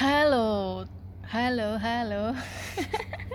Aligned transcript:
Halo, 0.00 0.88
halo, 1.28 1.76
halo. 1.76 2.32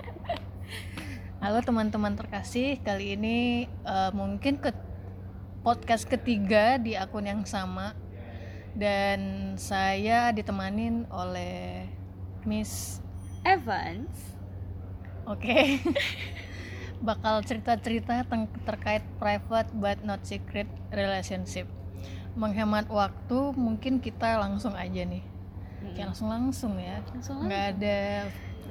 halo 1.46 1.58
teman-teman 1.62 2.18
terkasih, 2.18 2.82
kali 2.82 3.14
ini 3.14 3.70
uh, 3.86 4.10
mungkin 4.10 4.58
ke 4.58 4.74
podcast 5.62 6.10
ketiga 6.10 6.74
di 6.82 6.98
akun 6.98 7.30
yang 7.30 7.46
sama 7.46 7.94
dan 8.74 9.54
saya 9.54 10.34
ditemanin 10.34 11.06
oleh 11.06 11.86
Miss 12.42 12.98
Evans. 13.46 14.34
Oke. 15.22 15.46
Okay. 15.46 15.66
Bakal 17.06 17.46
cerita-cerita 17.46 18.26
terkait 18.66 19.06
private 19.22 19.70
but 19.70 20.02
not 20.02 20.26
secret 20.26 20.66
relationship. 20.90 21.70
Menghemat 22.34 22.90
waktu, 22.90 23.54
mungkin 23.54 24.02
kita 24.02 24.42
langsung 24.42 24.74
aja 24.74 25.06
nih 25.06 25.35
kayak 25.94 26.12
langsung 26.12 26.28
langsung 26.28 26.74
ya. 26.80 27.00
Langsung 27.12 27.36
nggak 27.46 27.64
ada 27.76 27.98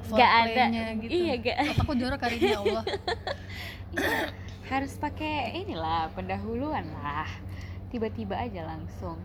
nggak 0.06 0.32
ada. 0.46 0.64
gitu. 1.02 1.10
Iya 1.10 1.34
gak 1.42 1.58
aku 1.82 1.92
jorok 1.98 2.20
kali 2.22 2.36
ini 2.38 2.54
ya 2.54 2.60
Allah. 2.62 2.84
Harus 4.72 4.94
pakai 4.98 5.66
inilah 5.66 6.14
pendahuluan 6.14 6.86
lah. 7.02 7.30
Tiba-tiba 7.90 8.38
aja 8.38 8.66
langsung. 8.66 9.18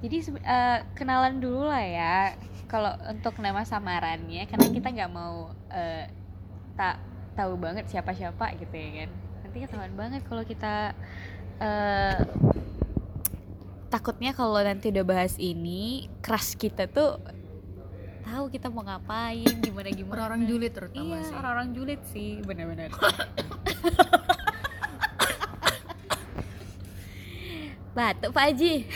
Jadi 0.00 0.16
uh, 0.42 0.78
kenalan 0.94 1.42
dulu 1.42 1.66
lah 1.66 1.82
ya. 1.82 2.16
Kalau 2.70 2.94
untuk 3.10 3.34
nama 3.42 3.66
samarannya 3.66 4.46
karena 4.46 4.66
kita 4.70 4.88
nggak 4.94 5.10
mau 5.10 5.50
uh, 5.50 6.04
tak 6.78 7.02
tahu 7.34 7.58
banget 7.58 7.90
siapa-siapa 7.90 8.54
gitu 8.58 8.74
ya 8.74 8.90
kan. 9.02 9.10
Nanti 9.46 9.56
ketahuan 9.66 9.94
banget 9.98 10.22
kalau 10.30 10.46
kita 10.46 10.94
uh, 11.58 12.18
takutnya 13.90 14.30
kalau 14.30 14.62
nanti 14.62 14.94
udah 14.94 15.02
bahas 15.02 15.34
ini 15.36 16.06
crush 16.22 16.54
kita 16.54 16.86
tuh 16.86 17.18
tahu 18.22 18.46
kita 18.46 18.70
mau 18.70 18.86
ngapain 18.86 19.58
gimana 19.58 19.90
gimana. 19.90 20.14
Orang-orang 20.14 20.46
julid 20.46 20.70
terutama 20.70 21.18
iya, 21.18 21.26
sih. 21.26 21.34
orang-orang 21.34 21.74
julid 21.74 21.98
sih 22.14 22.38
benar-benar. 22.46 22.94
Batuk 27.98 28.30
Pak 28.30 28.44
Haji. 28.54 28.86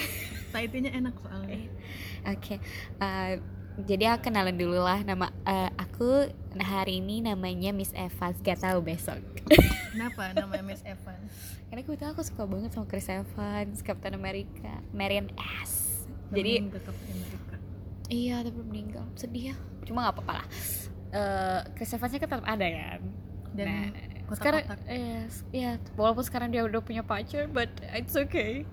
Taitinya 0.55 0.95
enak 0.95 1.19
soalnya. 1.19 1.67
Oke 2.31 2.57
okay. 2.57 2.63
uh, 3.03 3.43
jadi 3.83 4.15
aku 4.15 4.31
kenalan 4.31 4.55
dulu 4.55 4.79
lah 4.79 5.03
nama 5.03 5.35
uh, 5.43 5.71
aku 5.75 6.31
hari 6.63 7.03
ini 7.03 7.25
namanya 7.25 7.75
Miss 7.75 7.91
Evans. 7.97 8.39
Gak 8.45 8.63
tahu 8.63 8.79
besok. 8.85 9.19
Kenapa 9.91 10.31
namanya 10.37 10.63
Miss 10.63 10.83
Evans? 10.87 11.33
Karena 11.71 11.83
gue 11.83 11.97
tahu 11.99 12.11
aku 12.15 12.23
suka 12.23 12.43
banget 12.47 12.71
sama 12.71 12.87
Chris 12.87 13.11
Evans 13.11 13.83
Captain 13.83 14.15
America 14.15 14.79
Marian 14.95 15.31
S. 15.63 16.05
Jadi 16.31 16.67
tetap 16.71 16.95
Amerika 16.95 17.55
iya 18.13 18.45
tapi 18.45 18.61
meninggal 18.61 19.05
sedih 19.17 19.55
ya. 19.55 19.57
Cuma 19.89 20.07
nggak 20.07 20.15
apa-apa 20.21 20.33
lah. 20.43 20.47
Uh, 21.15 21.61
Chris 21.79 21.95
Evansnya 21.95 22.21
kan 22.21 22.29
tetap 22.31 22.47
ada 22.47 22.67
kan? 22.67 23.01
Dan 23.55 23.67
nah, 23.67 23.89
kotak 24.27 24.39
sekarang 24.39 24.65
ya 25.55 25.71
walaupun 25.95 26.25
sekarang 26.27 26.49
dia 26.51 26.67
udah 26.67 26.81
punya 26.83 27.05
pacar 27.05 27.47
but 27.47 27.71
it's 27.95 28.19
okay 28.19 28.67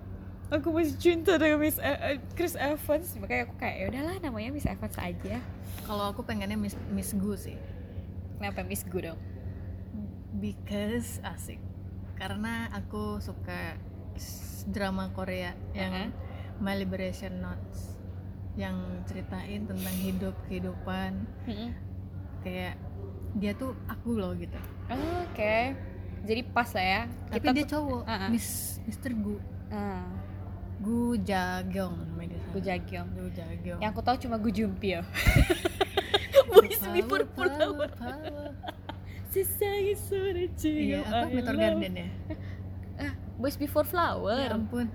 aku 0.52 0.68
masih 0.68 0.96
cinta 1.00 1.40
dengan 1.40 1.56
Miss 1.56 1.80
uh, 1.80 2.20
Chris 2.36 2.52
Evans. 2.60 3.16
Makanya 3.16 3.48
aku 3.48 3.54
kayak 3.56 3.76
ya 3.80 3.84
udahlah 3.88 4.16
namanya 4.20 4.50
Miss 4.52 4.68
Evans 4.68 4.96
aja. 5.00 5.36
Kalau 5.88 6.04
aku 6.12 6.20
pengennya 6.22 6.60
Miss 6.60 6.76
Miss 6.92 7.16
Gu 7.16 7.32
sih. 7.34 7.56
Kenapa 8.36 8.60
Miss 8.60 8.84
Gu 8.84 8.98
dong? 9.00 9.20
Because 10.36 11.24
asik. 11.24 11.58
Karena 12.20 12.68
aku 12.76 13.18
suka 13.24 13.80
drama 14.68 15.08
Korea 15.16 15.56
yang 15.72 15.92
uh 15.96 16.00
-huh. 16.06 16.10
My 16.60 16.76
Liberation 16.76 17.40
Notes. 17.40 17.96
Yang 18.52 19.08
ceritain 19.08 19.64
tentang 19.64 19.96
hidup 20.04 20.36
kehidupan. 20.46 21.24
Uh 21.48 21.50
-huh. 21.50 21.70
kayak 22.44 22.76
dia 23.32 23.56
tuh 23.56 23.72
aku 23.88 24.20
loh 24.20 24.36
gitu. 24.36 24.60
Oh, 24.92 24.98
oke. 24.98 25.32
Okay. 25.32 25.72
jadi 26.22 26.42
pas 26.54 26.68
lah 26.76 26.86
ya. 26.86 27.02
Tapi 27.32 27.40
Kita 27.40 27.50
dia 27.56 27.66
cowok. 27.66 28.02
Uh 28.04 28.12
-uh. 28.12 28.28
Miss 28.28 28.78
Mister 28.84 29.10
Gu. 29.16 29.40
Uh. 29.72 30.21
Gu 30.82 31.14
Jagyong 31.22 31.94
namanya 32.10 32.38
Gu 32.50 32.58
Jagyong 32.58 33.08
Gu 33.14 33.30
Jagyong 33.30 33.78
yang 33.78 33.90
aku 33.94 34.02
tahu 34.02 34.16
cuma 34.18 34.36
Gu 34.36 34.50
Jumpio 34.50 35.00
Boys 36.50 36.82
Before 36.90 37.26
Flower 37.32 37.90
Sesangi 39.32 39.96
sore 39.96 40.44
Iya, 40.60 41.08
apa 41.08 41.32
Meteor 41.32 41.56
Garden 41.56 41.92
ya? 41.96 42.08
Ah, 43.00 43.12
Boys 43.40 43.56
Before 43.56 43.88
Flower. 43.88 44.36
Ya 44.36 44.52
ampun. 44.52 44.92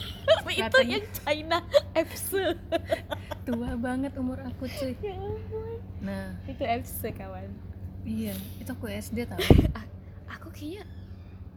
itu 0.52 0.80
yang 0.84 1.08
China 1.24 1.64
FC. 1.96 2.52
Tua 3.48 3.80
banget 3.80 4.12
umur 4.20 4.44
aku 4.44 4.68
cuy. 4.68 4.92
Ya 5.00 5.16
ampun. 5.16 5.80
Nah, 6.04 6.36
itu 6.44 6.60
FC 6.60 7.16
kawan. 7.16 7.48
Iya, 8.04 8.36
itu 8.60 8.68
aku 8.68 8.92
SD 8.92 9.24
tau. 9.24 9.40
ah, 9.72 9.88
aku 10.36 10.52
kayaknya 10.52 10.84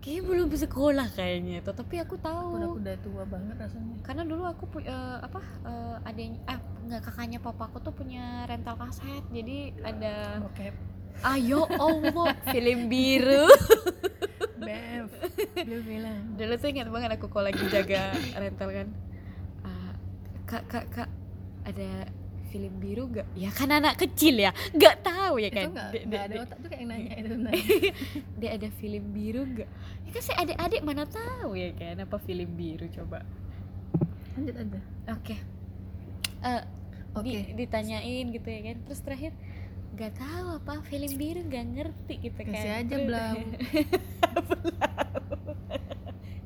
kayaknya 0.01 0.23
belum 0.25 0.47
sekolah 0.49 1.07
kayaknya 1.13 1.61
tuh 1.61 1.77
tapi 1.77 2.01
aku 2.01 2.17
tahu. 2.17 2.57
Aku 2.57 2.81
udah 2.81 2.95
tua 3.05 3.23
banget 3.29 3.55
rasanya. 3.61 3.95
Karena 4.01 4.23
dulu 4.25 4.43
aku 4.49 4.65
uh, 4.81 5.21
apa 5.21 5.41
uh, 5.61 5.97
adanya 6.09 6.41
ah 6.49 6.59
nggak 6.59 7.01
kakaknya 7.05 7.37
papa 7.37 7.69
aku 7.69 7.77
tuh 7.79 7.93
punya 7.93 8.43
rental 8.49 8.73
kaset 8.75 9.21
jadi 9.29 9.71
ada 9.85 10.41
okay 10.41 10.73
ayo 11.21 11.69
Allah 11.69 12.33
film 12.53 12.89
biru. 12.89 13.45
Bev 14.61 15.09
belum 15.57 15.83
bilang. 15.85 16.21
Dulu 16.37 16.53
tuh 16.57 16.67
ingat 16.69 16.87
banget 16.89 17.09
aku 17.17 17.27
kalau 17.29 17.49
lagi 17.49 17.63
jaga 17.69 18.13
rental 18.37 18.69
kan. 18.69 18.87
Uh, 19.61 19.93
kak 20.49 20.63
kak 20.69 20.85
kak 20.89 21.09
ada 21.65 22.09
film 22.51 22.73
biru 22.83 23.07
gak? 23.07 23.27
Ya 23.39 23.49
kan 23.55 23.71
anak 23.71 23.95
kecil 23.95 24.35
ya, 24.35 24.51
gak 24.75 25.07
tahu 25.07 25.39
ya 25.39 25.49
kan. 25.49 25.71
Itu 25.71 25.79
gak, 25.79 25.91
gak 26.11 26.21
ada 26.27 26.35
otak 26.43 26.57
tuh 26.59 26.69
kayak 26.69 26.85
nanya 26.91 27.13
itu 27.15 27.35
Dia 28.43 28.49
ada 28.59 28.67
film 28.75 29.03
biru 29.15 29.41
gak? 29.55 29.69
Ya 30.03 30.09
kan 30.11 30.21
saya 30.21 30.37
adik-adik 30.43 30.81
mana 30.83 31.03
tahu 31.07 31.55
ya 31.55 31.71
kan 31.79 31.95
apa 32.03 32.17
film 32.19 32.49
biru 32.59 32.85
coba. 32.91 33.23
Lanjut 34.35 34.55
aja. 34.59 34.79
Oke. 35.15 35.23
Okay. 35.23 35.37
Uh, 36.43 36.59
eh, 36.59 36.63
Oke. 37.15 37.23
Okay. 37.31 37.41
Di, 37.55 37.63
ditanyain 37.63 38.25
gitu 38.35 38.47
ya 38.51 38.59
kan. 38.67 38.77
Terus 38.83 38.99
terakhir 38.99 39.31
gak 39.91 40.15
tahu 40.15 40.47
apa 40.55 40.73
film 40.87 41.11
biru 41.19 41.43
gak 41.51 41.67
ngerti 41.67 42.15
gitu 42.23 42.39
kan 42.47 42.55
kasih 42.55 42.73
aja 42.79 42.95
belau 43.03 43.35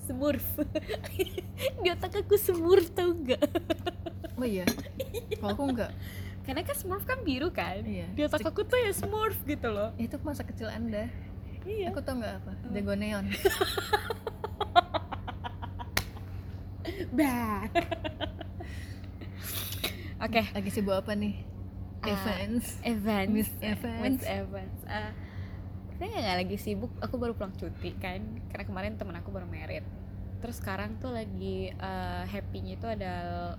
smurf 0.01 0.47
di 1.85 1.87
otak 1.93 2.25
aku 2.25 2.35
smurf 2.41 2.89
tau 2.97 3.13
gak 3.21 3.41
oh 4.39 4.45
iya. 4.45 4.65
Kalau 5.39 5.51
aku 5.55 5.63
enggak. 5.71 5.91
Karena 6.45 6.61
kan 6.61 6.77
smurf 6.77 7.03
kan 7.09 7.19
biru 7.25 7.49
kan? 7.49 7.81
Iya. 7.81 8.05
di 8.13 8.21
otak 8.21 8.45
aku 8.45 8.61
tuh 8.67 8.77
ya 8.77 8.93
smurf 8.93 9.35
gitu 9.49 9.73
loh. 9.73 9.91
Itu 9.97 10.21
masa 10.21 10.45
kecil 10.45 10.69
anda. 10.69 11.09
Iya. 11.65 11.89
Aku 11.89 12.05
tau 12.05 12.21
nggak 12.21 12.33
apa? 12.43 12.51
Jago 12.71 12.93
neon. 12.93 13.25
Bah 17.15 17.65
oke. 20.23 20.31
Okay. 20.31 20.45
lagi 20.51 20.69
sibuk 20.71 20.95
apa 20.95 21.15
nih? 21.15 21.43
Uh, 22.05 22.11
Evans 22.11 22.65
Evans 22.85 23.31
Miss 23.33 23.51
Evans 23.63 24.21
Miss 24.21 24.23
Evans 24.27 24.79
uh, 24.85 25.11
saya 25.95 26.11
nggak 26.11 26.37
lagi 26.43 26.57
sibuk. 26.59 26.91
Aku 26.99 27.15
baru 27.15 27.33
pulang 27.33 27.55
cuti 27.55 27.95
kan. 27.97 28.19
Karena 28.51 28.63
kemarin 28.67 28.99
temen 28.99 29.15
aku 29.15 29.31
baru 29.31 29.47
merit 29.47 29.87
terus 30.45 30.61
sekarang 30.61 31.01
tuh 31.01 31.09
lagi 31.09 31.73
uh, 31.81 32.21
happynya 32.29 32.77
itu 32.77 32.85
ada 32.85 33.13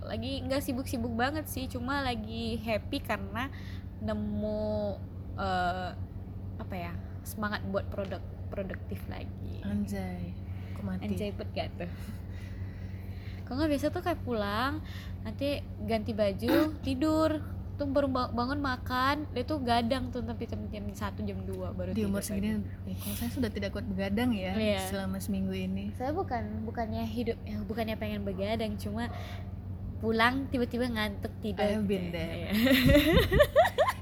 lagi 0.07 0.39
nggak 0.47 0.63
sibuk-sibuk 0.63 1.11
banget 1.11 1.43
sih 1.51 1.67
cuma 1.67 1.99
lagi 1.99 2.63
happy 2.63 3.03
karena 3.03 3.51
nemu 3.99 4.95
uh, 5.35 5.91
apa 6.55 6.75
ya 6.79 6.95
semangat 7.27 7.59
buat 7.67 7.83
produk 7.91 8.23
produktif 8.47 9.03
lagi. 9.11 9.59
Anjay 9.67 10.31
aku 10.71 10.81
mati. 10.87 11.11
Anjay 11.11 11.35
bet 11.35 11.51
gak 11.51 11.75
tuh? 11.75 11.91
Kalau 13.43 13.59
nggak 13.59 13.71
biasa 13.75 13.85
tuh 13.91 14.03
kayak 14.07 14.23
pulang 14.23 14.79
nanti 15.27 15.59
ganti 15.83 16.15
baju 16.15 16.71
tidur 16.87 17.43
tuh 17.77 17.85
baru 17.85 18.09
bangun 18.09 18.57
makan 18.57 19.29
dia 19.37 19.45
tuh 19.45 19.61
gadang 19.61 20.09
tuh 20.09 20.25
tapi 20.25 20.49
jam 20.49 20.65
jam 20.73 20.83
satu 20.97 21.21
jam 21.21 21.37
dua 21.45 21.69
baru 21.77 21.93
di 21.93 22.03
umur 22.03 22.25
segini 22.25 22.57
ya, 22.89 22.95
kalau 22.97 23.15
saya 23.15 23.29
sudah 23.29 23.49
tidak 23.53 23.69
kuat 23.69 23.85
begadang 23.85 24.33
ya 24.33 24.57
yeah. 24.57 24.81
selama 24.89 25.21
seminggu 25.21 25.53
ini. 25.53 25.93
Saya 25.93 26.09
bukan 26.11 26.65
bukannya 26.65 27.05
hidup 27.05 27.37
ya 27.45 27.61
bukannya 27.63 27.95
pengen 27.95 28.25
begadang 28.25 28.75
cuma 28.81 29.13
pulang 29.97 30.45
tiba-tiba 30.53 30.85
ngantuk 30.89 31.33
tidur 31.41 31.65
I've 31.65 31.89
been 31.89 32.13
there 32.13 32.53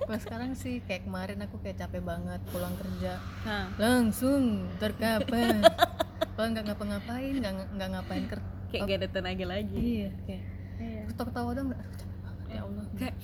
kalau 0.06 0.20
sekarang 0.22 0.52
sih 0.54 0.84
kayak 0.86 1.08
kemarin 1.08 1.42
aku 1.42 1.58
kayak 1.66 1.82
capek 1.82 2.04
banget 2.06 2.38
pulang 2.54 2.76
kerja. 2.78 3.18
Huh. 3.42 3.68
langsung 3.82 4.70
terkapar 4.78 5.66
kalau 6.38 6.48
nggak 6.52 6.66
ngapa-ngapain 6.70 7.34
nggak 7.42 7.54
nggak 7.74 7.90
ngapain 7.96 8.24
ker 8.30 8.40
kayak 8.70 8.82
gak 8.86 8.98
ada 9.02 9.08
tenaga 9.10 9.46
lagi. 9.50 9.78
Iya 9.80 10.10
kayak 10.28 10.44
iya. 10.78 11.02
ketawa-ketawa 11.10 11.50
dong 11.58 11.70
capek 11.74 12.18
banget 12.22 12.46
ya 12.46 12.62
Allah. 12.62 12.86
Kayak 13.00 13.16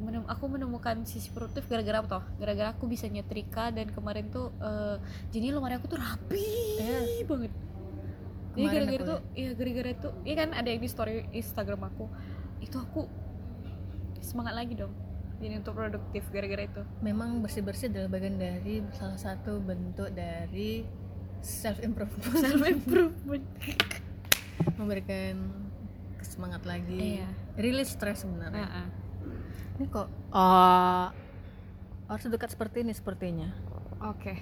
menem 0.00 0.24
aku 0.24 0.48
menemukan 0.48 1.04
sisi 1.04 1.28
produktif 1.30 1.68
gara-gara 1.68 2.00
apa 2.00 2.08
toh? 2.08 2.24
Gara-gara 2.40 2.72
aku 2.72 2.88
bisa 2.88 3.06
nyetrika 3.06 3.70
dan 3.70 3.92
kemarin 3.92 4.32
tuh 4.32 4.50
uh, 4.58 4.96
jadi 5.30 5.52
lemari 5.52 5.76
aku 5.76 5.92
tuh 5.92 6.00
rapi 6.00 6.80
yeah. 6.80 7.24
banget. 7.28 7.52
Jadi 8.56 8.66
gara-gara 8.66 9.02
tuh 9.04 9.20
ya. 9.36 9.52
gara-gara 9.54 9.90
itu 9.94 10.08
ya 10.26 10.34
kan 10.34 10.48
ada 10.56 10.68
yang 10.68 10.80
di 10.82 10.88
story 10.90 11.28
Instagram 11.36 11.86
aku. 11.92 12.08
Itu 12.64 12.80
aku 12.80 13.06
semangat 14.20 14.56
lagi 14.56 14.76
dong 14.76 14.92
jadi 15.40 15.56
untuk 15.56 15.72
produktif 15.72 16.28
gara-gara 16.28 16.68
itu. 16.68 16.82
Memang 17.00 17.40
bersih 17.40 17.64
bersih 17.64 17.88
adalah 17.88 18.12
bagian 18.12 18.36
dari 18.36 18.84
salah 18.92 19.16
satu 19.16 19.56
bentuk 19.64 20.12
dari 20.12 20.84
self 21.40 21.80
improvement 21.80 22.36
self 22.44 22.60
improvement 22.60 23.44
memberikan 24.78 25.48
semangat 26.20 26.62
lagi. 26.68 27.20
Iya. 27.20 27.28
rilis 27.56 27.96
stres 27.96 28.28
sebenarnya. 28.28 28.68
Heeh. 28.68 28.86
Ini 29.80 29.88
kok 29.88 30.08
oh 30.36 31.08
harus 32.10 32.26
dekat 32.26 32.52
seperti 32.52 32.82
ini 32.82 32.92
sepertinya. 32.92 33.48
Oke. 34.02 34.34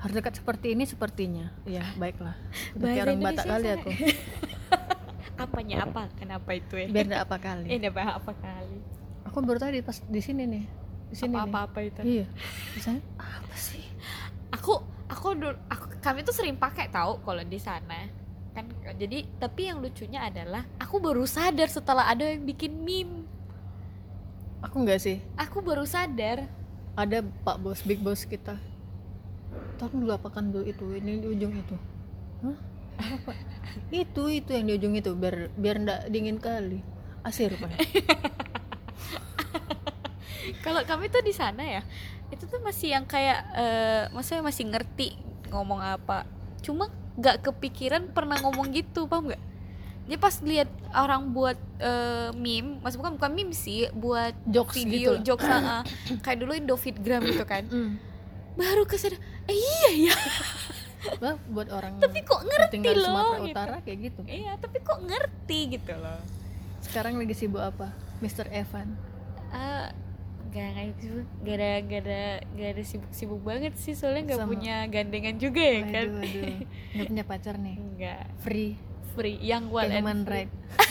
Harus 0.00 0.14
dekat 0.16 0.40
seperti 0.40 0.72
ini 0.72 0.88
sepertinya. 0.88 1.52
Ya 1.68 1.84
baiklah. 2.00 2.32
Kayak 2.80 3.04
orang 3.06 3.20
Batak 3.20 3.44
kali 3.44 3.68
aku. 3.76 3.90
Apanya 5.44 5.76
apa? 5.84 6.08
Kenapa 6.16 6.50
itu 6.56 6.80
ya? 6.80 6.88
Biar 6.88 7.28
apa 7.28 7.36
kali. 7.36 7.68
Ini 7.68 7.92
apa 7.92 8.18
apa 8.18 8.32
kali? 8.32 8.78
Aku 9.28 9.44
baru 9.44 9.60
tadi 9.60 9.84
pas 9.84 10.00
di 10.00 10.20
sini 10.24 10.48
nih. 10.48 10.64
Di 11.12 11.16
sini 11.20 11.36
apa 11.36 11.44
apa 11.44 11.58
apa 11.68 11.78
itu? 11.84 12.00
Iya. 12.00 12.26
Misalnya 12.72 13.04
apa 13.20 13.54
sih? 13.60 13.84
Aku 14.56 14.80
aku 15.06 15.26
dulu 15.36 15.54
aku 15.68 16.00
kami 16.00 16.24
tuh 16.24 16.32
sering 16.32 16.56
pakai 16.56 16.88
tahu 16.88 17.20
kalau 17.20 17.44
di 17.44 17.60
sana. 17.60 18.08
Kan 18.56 18.72
jadi 18.96 19.28
tapi 19.36 19.68
yang 19.68 19.84
lucunya 19.84 20.24
adalah 20.24 20.64
aku 20.80 21.04
baru 21.04 21.28
sadar 21.28 21.68
setelah 21.68 22.08
ada 22.08 22.24
yang 22.24 22.48
bikin 22.48 22.80
meme 22.80 23.23
aku 24.64 24.76
enggak 24.82 25.00
sih. 25.04 25.20
Aku 25.36 25.60
baru 25.60 25.84
sadar. 25.84 26.48
Ada 26.94 27.20
pak 27.20 27.58
bos 27.60 27.82
big 27.84 28.00
boss 28.00 28.24
kita. 28.24 28.56
Tolong 29.76 30.06
dulu 30.06 30.12
apakan 30.14 30.54
dulu 30.54 30.64
itu 30.64 30.84
ini 30.94 31.20
di 31.20 31.28
ujung 31.28 31.52
itu. 31.52 31.76
Hah? 32.46 32.56
apa? 32.94 33.34
Itu 33.90 34.30
itu 34.30 34.54
yang 34.54 34.70
di 34.70 34.72
ujung 34.78 34.94
itu 34.94 35.10
biar 35.12 35.50
biar 35.58 35.76
enggak 35.82 36.00
dingin 36.08 36.38
kali. 36.38 36.80
Asir 37.26 37.52
pak. 37.58 37.70
Kalau 40.64 40.80
kami 40.84 41.08
tuh 41.12 41.24
di 41.24 41.32
sana 41.32 41.64
ya 41.64 41.82
itu 42.32 42.48
tuh 42.48 42.58
masih 42.64 42.96
yang 42.96 43.04
kayak 43.04 43.40
eh 43.54 44.02
maksudnya 44.10 44.42
masih 44.42 44.64
ngerti 44.70 45.18
ngomong 45.52 45.82
apa. 45.82 46.24
Cuma 46.64 46.88
nggak 47.14 47.46
kepikiran 47.46 48.10
pernah 48.10 48.40
ngomong 48.42 48.74
gitu 48.74 49.06
paham 49.06 49.30
nggak 49.30 49.53
jadi 50.04 50.18
pas 50.20 50.34
lihat 50.44 50.68
orang 50.92 51.32
buat 51.32 51.56
eh, 51.80 52.30
meme 52.36 52.80
maksud 52.84 53.00
bukan 53.00 53.16
bukan 53.16 53.30
meme 53.32 53.54
sih 53.56 53.88
buat 53.96 54.36
jokes 54.44 54.76
video 54.76 55.16
gitu 55.20 55.32
jokes 55.32 55.48
ah. 55.48 55.80
kayak 56.24 56.44
dulu 56.44 56.52
Indofitgram 56.52 57.24
gitu 57.24 57.44
kan. 57.48 57.64
Hmm. 57.68 57.96
baru 58.54 58.86
kesadar 58.86 59.18
eh 59.50 59.56
iya 59.56 60.12
ya. 60.12 60.16
Wah, 61.20 61.36
buat 61.50 61.68
orang 61.74 61.98
tapi 62.00 62.22
kok 62.22 62.46
ngerti 62.46 62.72
tinggal 62.80 62.94
loh 62.96 63.04
Sumatera 63.04 63.36
gitu. 63.42 63.50
Utara 63.50 63.76
kayak 63.82 63.98
gitu. 64.08 64.20
Iya 64.30 64.52
tapi 64.62 64.78
kok 64.78 64.98
ngerti 65.02 65.58
gitu 65.74 65.92
loh. 65.98 66.20
Sekarang 66.84 67.18
lagi 67.18 67.34
sibuk 67.34 67.60
apa? 67.64 67.90
Mr. 68.22 68.46
Evan? 68.54 68.94
Ah, 69.50 69.90
gak 70.54 70.68
gak 70.70 70.86
itu 70.94 71.12
gak 71.42 71.56
ada 71.58 71.70
gak 71.82 72.00
ada 72.06 72.22
gak 72.54 72.68
ada 72.78 72.82
sibuk 72.86 73.10
sibuk 73.10 73.40
banget 73.42 73.74
sih 73.74 73.98
soalnya 73.98 74.32
nggak 74.32 74.40
Sama. 74.46 74.50
punya 74.54 74.76
gandengan 74.86 75.34
juga 75.40 75.62
ya 75.64 75.82
kan. 75.90 76.06
waduh. 76.14 76.22
Waduh 76.22 76.58
nggak 76.94 77.06
punya 77.10 77.24
pacar 77.26 77.54
nih? 77.58 77.76
Enggak 77.90 78.22
free 78.38 78.93
free 79.14 79.38
yang 79.38 79.66
one 79.68 79.86
and 79.86 79.94
human 79.96 80.18
free. 80.22 80.44
rights 80.44 80.54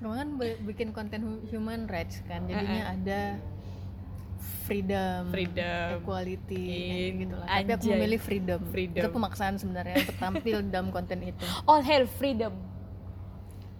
Kamu 0.00 0.14
kan 0.14 0.28
bi- 0.34 0.60
bikin 0.64 0.88
konten 0.90 1.20
hu- 1.20 1.44
human 1.46 1.84
rights 1.86 2.24
kan 2.24 2.44
jadinya 2.44 2.84
ada 2.90 3.20
freedom, 4.64 5.28
Freedom. 5.28 5.98
equality 5.98 6.64
In- 7.10 7.16
gitu 7.20 7.34
lah. 7.34 7.46
Tapi 7.50 7.70
aku 7.70 7.84
memilih 7.90 8.16
freedom. 8.18 8.60
Freedom. 8.66 9.02
Itu 9.02 9.10
pemaksaan 9.10 9.54
sebenarnya 9.56 10.00
untuk 10.00 10.16
tampil 10.16 10.56
dalam 10.72 10.88
konten 10.88 11.20
itu. 11.22 11.42
all 11.64 11.80
hail 11.80 12.06
freedom 12.08 12.54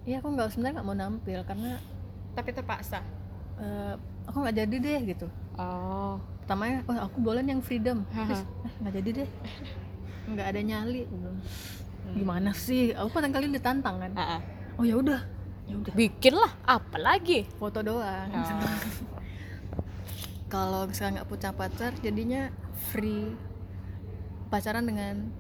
Iya 0.03 0.19
aku 0.19 0.29
nggak 0.31 0.49
sebenarnya 0.51 0.75
nggak 0.77 0.87
mau 0.87 0.97
nampil 0.99 1.39
karena 1.43 1.77
tapi 2.31 2.51
terpaksa 2.51 3.05
eh, 3.57 3.95
aku 4.25 4.37
nggak 4.39 4.57
jadi 4.59 4.77
deh 4.79 5.01
gitu. 5.07 5.27
oh 5.55 6.17
Pertamanya, 6.41 6.83
oh 6.85 6.97
aku 7.01 7.19
boleh 7.21 7.41
yang 7.43 7.61
freedom, 7.61 8.03
terus 8.11 8.43
eh, 8.43 8.73
nggak 8.81 8.95
jadi 8.97 9.11
deh, 9.15 9.29
nggak 10.33 10.47
ada 10.49 10.61
nyali. 10.61 11.07
Gitu. 11.07 11.31
Hmm. 12.07 12.15
Gimana 12.17 12.51
sih? 12.57 12.97
Aku 12.97 13.13
kan 13.13 13.31
kali 13.31 13.53
ditantang 13.53 14.01
kan. 14.01 14.13
Ah, 14.17 14.39
ah. 14.39 14.41
Oh 14.81 14.85
ya 14.87 14.97
udah, 14.97 15.21
ya 15.69 15.75
udah. 15.77 15.93
bikin 15.93 16.35
lah 16.35 16.53
apa 16.65 16.97
lagi 16.97 17.45
foto 17.61 17.85
doang. 17.85 18.33
Oh. 18.33 18.45
kalau 20.53 20.89
misalnya 20.89 21.21
nggak 21.21 21.29
punya 21.29 21.51
pacar 21.53 21.93
jadinya 22.01 22.49
free. 22.91 23.37
Pacaran 24.51 24.83
dengan 24.83 25.31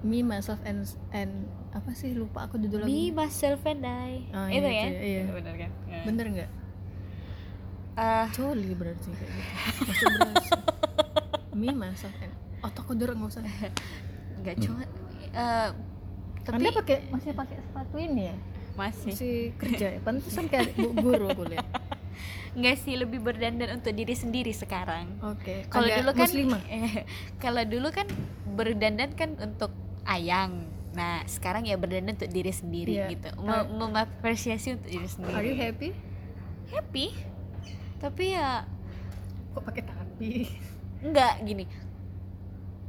me 0.00 0.24
myself 0.24 0.64
and 0.64 0.88
and 1.12 1.44
apa 1.76 1.92
sih? 1.92 2.16
Lupa 2.16 2.48
aku 2.48 2.56
judul 2.56 2.86
me 2.86 2.88
lagunya 2.88 3.12
myself 3.12 3.60
and 3.68 3.84
I. 3.84 4.24
Oh, 4.32 4.48
itu 4.48 4.64
iya, 4.64 4.72
ya? 4.72 4.86
itu 4.88 4.96
ya, 4.96 5.04
iya. 5.04 5.22
bener 5.28 5.54
kan? 5.58 5.70
Bener 6.08 6.26
nggak? 6.32 6.50
Ah, 8.00 8.24
coli 8.32 8.72
berarti 8.72 9.12
kayak 9.12 9.32
gitu. 9.34 9.82
Me 11.60 11.68
myself 11.76 12.16
and 12.24 12.32
otak 12.64 12.88
aku 12.88 12.96
jorok 12.96 13.18
nggak 13.18 13.28
usah. 13.28 13.44
Nggak 14.40 14.56
cuma 14.64 14.88
eh, 15.26 15.68
tapi 16.40 16.56
anda 16.58 16.70
pakai 16.72 16.96
masih 17.08 17.30
pakai 17.32 17.56
sepatu 17.60 17.96
ini 17.96 18.22
ya? 18.26 18.36
Masih. 18.72 19.12
Masih 19.12 19.36
kerja 19.54 19.86
ya? 19.92 19.98
Pantesan 20.00 20.44
kayak 20.46 20.72
bu 20.74 20.88
guru 20.94 21.26
aku 21.28 21.44
lihat 21.46 21.66
nggak 22.50 22.76
sih 22.76 22.98
lebih 22.98 23.22
berdandan 23.22 23.78
untuk 23.78 23.92
diri 23.92 24.12
sendiri 24.12 24.50
sekarang. 24.50 25.06
Oke 25.22 25.64
kalau 25.68 25.86
agak 25.86 26.02
dulu 26.02 26.10
kan 26.12 26.26
muslimah. 26.26 26.62
kalau 27.44 27.62
dulu 27.62 27.88
kan 27.90 28.06
berdandan 28.50 29.10
kan 29.14 29.30
untuk 29.38 29.70
ayang. 30.02 30.66
Nah 30.90 31.22
sekarang 31.24 31.62
ya 31.62 31.78
berdandan 31.78 32.18
untuk 32.18 32.28
diri 32.28 32.50
sendiri 32.50 32.98
Iya. 32.98 33.14
gitu. 33.14 33.30
Ah. 33.38 33.62
Mem- 33.62 33.78
mengapresiasi 33.78 34.74
untuk 34.74 34.90
diri 34.90 35.06
sendiri. 35.06 35.34
Are 35.34 35.46
you 35.46 35.54
happy? 35.54 35.90
Happy? 36.68 37.06
Tapi 38.00 38.24
ya 38.34 38.66
kok 39.50 39.62
pakai 39.62 39.82
tapi? 39.86 40.50
Enggak 41.00 41.40
gini 41.42 41.64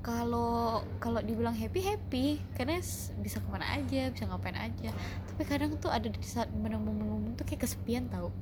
kalau 0.02 0.82
kalau 0.98 1.22
dibilang 1.22 1.54
happy 1.54 1.82
happy. 1.86 2.26
Karena 2.58 2.82
bisa 3.22 3.38
ke 3.38 3.48
mana 3.50 3.66
aja 3.78 4.10
bisa 4.10 4.26
ngapain 4.26 4.58
aja. 4.58 4.90
Tapi 5.30 5.42
kadang 5.46 5.78
tuh 5.78 5.94
ada 5.94 6.10
di 6.10 6.18
saat 6.26 6.50
momen-momen 6.50 7.38
tuh 7.38 7.46
kayak 7.46 7.66
kesepian 7.66 8.10
tau. 8.10 8.34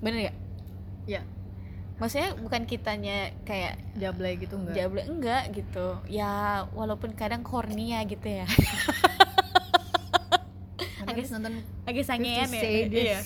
Bener 0.00 0.32
ya 0.32 0.32
ya. 1.06 1.22
Maksudnya 2.00 2.34
bukan 2.34 2.66
kitanya 2.66 3.30
kayak 3.46 3.78
jablay 3.94 4.34
gitu 4.34 4.58
enggak 4.58 4.74
jable 4.74 5.04
enggak 5.06 5.42
gitu. 5.54 5.86
Ya 6.10 6.66
walaupun 6.74 7.14
kadang 7.14 7.46
kornia 7.46 8.02
gitu 8.08 8.26
ya. 8.26 8.48
Agak- 11.06 11.28
nonton 11.30 11.60
agak 11.84 12.04
sangean 12.08 12.48
ya. 12.48 12.62
Iya. 12.88 13.18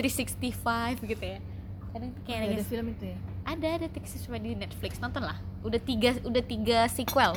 365 0.00 1.04
gitu 1.04 1.24
ya. 1.24 1.38
Kadang 1.92 2.10
kayak 2.24 2.40
lagi 2.44 2.54
ada 2.58 2.66
film 2.66 2.86
itu 2.92 3.04
ya? 3.12 3.18
Ada 3.46 3.68
ada 3.78 3.86
Texas 3.92 4.24
cuma 4.26 4.40
di 4.40 4.58
Netflix. 4.58 4.98
Nonton 4.98 5.22
lah 5.22 5.38
udah 5.66 5.80
tiga 5.82 6.14
udah 6.22 6.42
tiga 6.46 6.78
sequel 6.86 7.34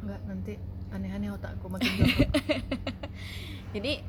Enggak, 0.00 0.20
nanti 0.24 0.52
aneh-aneh 0.88 1.28
otakku 1.36 1.68
makin 1.68 1.92
jadi 3.76 4.00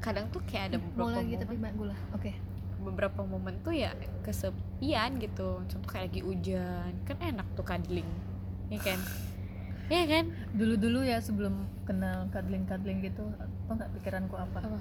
kadang 0.00 0.32
tuh 0.32 0.40
kayak 0.48 0.72
ada 0.72 0.78
beberapa 0.80 1.14
lagi 1.20 1.34
tapi 1.38 1.54
mak 1.60 1.72
gula. 1.76 1.96
Oke. 2.16 2.32
beberapa 2.82 3.22
momen 3.22 3.62
tuh 3.62 3.70
ya 3.70 3.94
kesepian 4.26 5.22
gitu 5.22 5.62
contoh 5.70 5.86
kayak 5.86 6.10
lagi 6.10 6.20
hujan 6.26 6.90
kan 7.06 7.14
enak 7.22 7.46
tuh 7.54 7.62
cuddling 7.62 8.10
ya 8.66 8.80
kan 8.82 8.98
ya 9.86 10.02
kan 10.10 10.24
Dulu-dulu 10.56 11.06
ya 11.06 11.22
sebelum 11.22 11.68
kenal 11.86 12.26
cuddling-cuddling 12.34 13.04
gitu, 13.06 13.22
apa 13.38 13.70
enggak 13.70 13.90
pikiranku 13.98 14.34
apa? 14.34 14.58
Apa? 14.66 14.80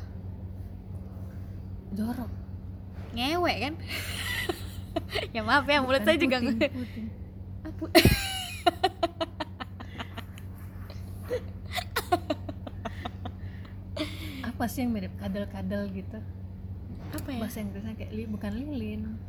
Jorok. 1.91 2.31
ngewek 3.12 3.58
kan 3.60 3.74
ya 5.36 5.43
maaf 5.43 5.67
ya 5.67 5.84
mulut 5.84 6.00
Bukan 6.01 6.08
saya 6.08 6.17
juga 6.17 6.38
puting, 6.39 6.72
puting. 6.72 7.05
Apa? 14.46 14.64
Sih 14.70 14.86
yang 14.86 14.94
mirip 14.94 15.14
kadal-kadal 15.18 15.90
gitu? 15.90 16.20
apa 17.12 17.28
ya 17.28 17.44
Bahasa 17.44 17.60
Inggrisnya 17.60 17.94
kayak 18.00 18.12
li, 18.16 18.24
bukan 18.24 18.52
lilin. 18.56 19.20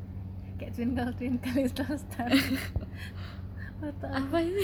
Kayak 0.61 0.73
twinkle 0.79 1.13
twinkle 1.19 1.55
little 1.59 1.97
star. 2.03 2.31
Atau 3.83 4.07
apa 4.07 4.39
ini 4.39 4.63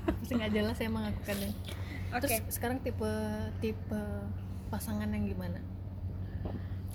apa 0.00 0.22
sih 0.24 0.34
nggak 0.40 0.52
jelas 0.56 0.80
emang 0.80 1.12
aku 1.12 1.20
kadang. 1.28 1.52
oke 2.14 2.24
Terus 2.24 2.40
sekarang 2.48 2.80
tipe 2.80 3.10
tipe 3.60 4.02
pasangan 4.72 5.10
yang 5.12 5.28
gimana? 5.28 5.60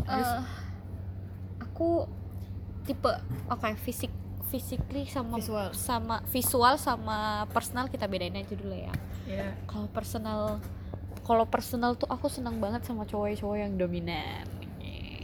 Eh, 0.09 0.41
aku 1.61 2.09
tipe 2.89 3.11
oke 3.45 3.69
fisik 3.85 4.09
physically 4.51 5.07
sama 5.07 5.39
Visual. 5.39 5.71
sama 5.71 6.19
visual 6.27 6.75
sama 6.75 7.17
personal 7.47 7.87
kita 7.87 8.05
bedain 8.05 8.35
aja 8.35 8.51
dulu 8.51 8.75
ya 8.75 8.91
Ya. 9.23 9.55
kalau 9.63 9.87
personal 9.87 10.59
kalau 11.21 11.45
personal 11.45 11.95
tuh 11.95 12.05
aku 12.05 12.27
senang 12.27 12.57
banget 12.57 12.83
sama 12.83 13.03
cowok-cowok 13.03 13.57
yang 13.57 13.73
dominan 13.73 14.43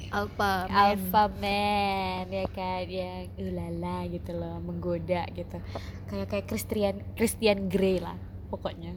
Alpha, 0.07 0.63
man. 0.63 0.71
alpha 0.71 1.23
man 1.35 2.25
ya 2.25 2.47
kan 2.47 2.87
yang 2.87 3.27
ulala 3.35 4.07
gitu 4.07 4.31
loh 4.31 4.55
menggoda 4.57 5.27
gitu 5.29 5.59
kayak 6.07 6.31
kayak 6.31 6.45
Christian 6.47 6.95
Christian 7.13 7.67
Grey 7.67 7.99
lah 7.99 8.15
pokoknya 8.47 8.95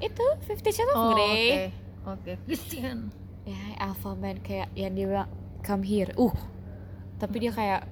itu 0.00 0.24
Fifty 0.42 0.72
Shades 0.72 0.90
of 0.90 0.98
Oh, 0.98 1.14
Grey 1.14 1.46
Oke. 1.46 1.62
Oke. 2.10 2.32
Christian. 2.42 3.14
ya 3.44 3.54
alpha 3.78 4.10
man 4.12 4.42
kayak 4.42 4.74
yang 4.74 4.90
dia 4.92 5.06
bilang 5.06 5.30
come 5.62 5.84
here 5.84 6.10
uh 6.16 6.34
tapi 7.16 7.36
dia 7.38 7.52
kayak 7.52 7.86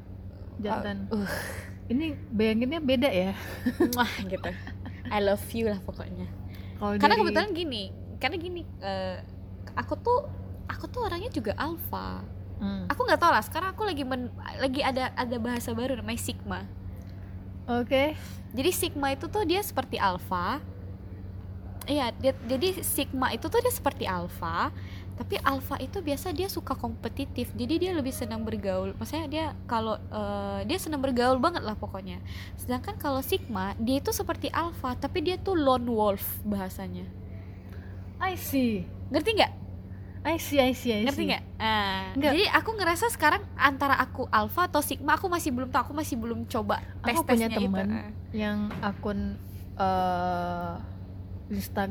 jantan. 0.59 1.07
Uh. 1.09 1.27
Ini 1.93 2.13
bayanginnya 2.29 2.79
beda 2.79 3.09
ya? 3.09 3.33
Wah 3.97 4.13
gitu. 4.21 4.51
I 5.09 5.19
love 5.19 5.41
you 5.51 5.73
lah 5.73 5.81
pokoknya. 5.81 6.29
Kalau 6.77 7.01
karena 7.01 7.15
dari- 7.17 7.23
kebetulan 7.25 7.51
gini 7.51 7.83
karena 8.19 8.37
gini 8.37 8.61
eh, 8.79 9.25
aku 9.73 9.97
tuh 9.97 10.29
aku 10.69 10.85
tuh 10.87 11.09
orangnya 11.09 11.31
juga 11.31 11.57
alpha. 11.57 12.23
Hmm. 12.59 12.91
aku 12.91 13.07
nggak 13.07 13.23
tahu 13.23 13.31
lah 13.31 13.39
sekarang 13.39 13.71
aku 13.71 13.87
lagi 13.87 14.03
men, 14.03 14.35
lagi 14.59 14.83
ada 14.83 15.15
ada 15.15 15.37
bahasa 15.39 15.71
baru 15.71 15.95
namanya 15.95 16.19
sigma. 16.19 16.67
Oke. 17.71 18.19
Jadi 18.51 18.71
sigma 18.75 19.15
itu 19.15 19.31
tuh 19.31 19.47
dia 19.47 19.63
seperti 19.63 19.95
alpha. 19.95 20.59
Iya 21.87 22.13
dia- 22.13 22.37
jadi 22.45 22.83
sigma 22.83 23.31
itu 23.31 23.47
tuh 23.47 23.63
dia 23.63 23.71
seperti 23.71 24.05
alpha 24.05 24.75
tapi 25.19 25.35
alpha 25.43 25.75
itu 25.77 25.99
biasa 25.99 26.31
dia 26.31 26.47
suka 26.47 26.73
kompetitif. 26.73 27.51
Jadi 27.53 27.75
dia 27.77 27.91
lebih 27.91 28.15
senang 28.15 28.47
bergaul. 28.47 28.95
Maksudnya 28.95 29.27
dia 29.27 29.45
kalau 29.67 29.99
eh, 29.99 30.61
dia 30.65 30.79
senang 30.79 31.03
bergaul 31.03 31.37
banget 31.37 31.61
lah 31.61 31.75
pokoknya. 31.75 32.23
Sedangkan 32.55 32.95
kalau 32.97 33.19
sigma 33.19 33.75
dia 33.77 33.99
itu 33.99 34.09
seperti 34.09 34.47
alpha 34.49 34.95
tapi 34.95 35.21
dia 35.21 35.35
tuh 35.37 35.59
lone 35.59 35.85
wolf 35.85 36.23
bahasanya. 36.47 37.03
I 38.19 38.39
see. 38.39 38.87
Ngerti 39.11 39.31
nggak? 39.35 39.53
I 40.19 40.35
see 40.37 40.59
I 40.59 40.75
see 40.75 40.91
I 40.93 41.07
ngerti 41.07 41.23
see. 41.23 41.29
nggak? 41.31 41.43
Ah, 41.59 42.11
Nggak. 42.13 42.33
jadi 42.35 42.45
aku 42.53 42.71
ngerasa 42.75 43.07
sekarang 43.09 43.39
antara 43.55 43.95
aku 43.97 44.27
alpha 44.29 44.67
atau 44.67 44.83
sigma 44.83 45.15
aku 45.15 45.31
masih 45.31 45.55
belum 45.55 45.71
tahu 45.71 45.83
aku 45.89 45.95
masih 45.95 46.19
belum 46.19 46.43
coba 46.51 46.83
tes 47.07 47.15
Aku 47.15 47.23
punya 47.23 47.47
teman. 47.47 47.87
Ah. 47.87 48.11
yang 48.35 48.67
akun 48.83 49.39
eh 49.79 50.75
Insta 51.49 51.87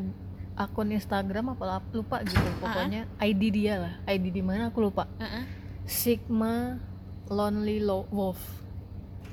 akun 0.58 0.90
Instagram 0.90 1.54
apa 1.54 1.80
lupa 1.94 2.26
gitu 2.26 2.50
pokoknya 2.58 3.06
ID 3.22 3.42
dia 3.54 3.74
lah 3.78 3.94
ID 4.10 4.34
di 4.34 4.42
mana 4.42 4.74
aku 4.74 4.82
lupa 4.82 5.06
Heeh. 5.22 5.44
Sigma 5.86 6.82
Lonely 7.30 7.78
Lo- 7.80 8.10
Wolf 8.10 8.42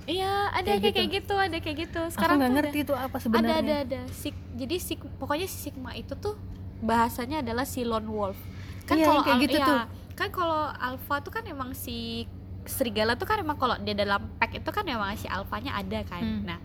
Iya, 0.05 0.53
ada 0.53 0.69
Kayak 0.69 0.81
kayak, 0.85 0.95
kayak 0.95 1.11
gitu, 1.17 1.35
ada 1.41 1.57
kayak 1.65 1.77
gitu. 1.89 2.01
Sekarang 2.13 2.37
aku 2.37 2.41
nggak 2.45 2.53
ngerti 2.61 2.79
itu 2.85 2.93
apa 2.93 3.17
sebenarnya 3.17 3.57
ada, 3.57 3.65
ada, 3.65 3.77
ada. 3.89 4.01
Sig, 4.13 4.37
jadi 4.53 4.77
sig, 4.77 5.01
pokoknya 5.01 5.49
si 5.49 5.57
sigma 5.65 5.97
itu 5.97 6.13
tuh 6.13 6.37
bahasanya 6.85 7.41
adalah 7.41 7.65
si 7.65 7.89
lone 7.89 8.05
wolf. 8.05 8.37
Kan 8.85 9.01
Iya, 9.01 9.07
kalau 9.09 9.21
kayak 9.25 9.41
gitu 9.49 9.59
tuh. 9.65 9.81
kan 10.13 10.29
kalau 10.29 10.61
alpha 10.77 11.25
tuh 11.25 11.33
kan 11.33 11.49
emang 11.49 11.73
si 11.73 12.29
serigala 12.69 13.17
tuh 13.17 13.25
kan 13.25 13.41
emang 13.41 13.57
kalau 13.57 13.81
dia 13.81 13.97
dalam 13.97 14.29
pack 14.37 14.61
itu 14.61 14.69
kan 14.69 14.85
emang 14.85 15.09
si 15.17 15.25
alfanya 15.25 15.73
ada 15.73 16.05
kan. 16.05 16.21
Hmm. 16.21 16.53
Nah, 16.53 16.61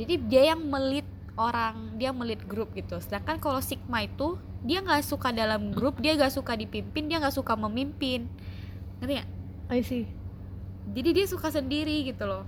jadi 0.00 0.14
dia 0.16 0.42
yang 0.56 0.64
melit 0.64 1.04
orang, 1.40 1.96
dia 1.96 2.12
melit 2.12 2.44
grup 2.44 2.76
gitu. 2.76 3.00
Sedangkan 3.00 3.40
kalau 3.40 3.64
sigma 3.64 4.04
itu 4.04 4.36
dia 4.60 4.84
nggak 4.84 5.00
suka 5.02 5.32
dalam 5.32 5.72
grup, 5.72 5.96
dia 5.98 6.12
nggak 6.12 6.30
suka 6.30 6.52
dipimpin, 6.54 7.08
dia 7.08 7.16
nggak 7.16 7.32
suka 7.32 7.56
memimpin. 7.56 8.28
Ngerti 9.00 9.12
nggak? 9.16 9.30
I 9.70 9.80
see 9.80 10.04
Jadi 10.90 11.08
dia 11.14 11.26
suka 11.26 11.48
sendiri 11.48 12.02
gitu 12.04 12.26
loh. 12.26 12.44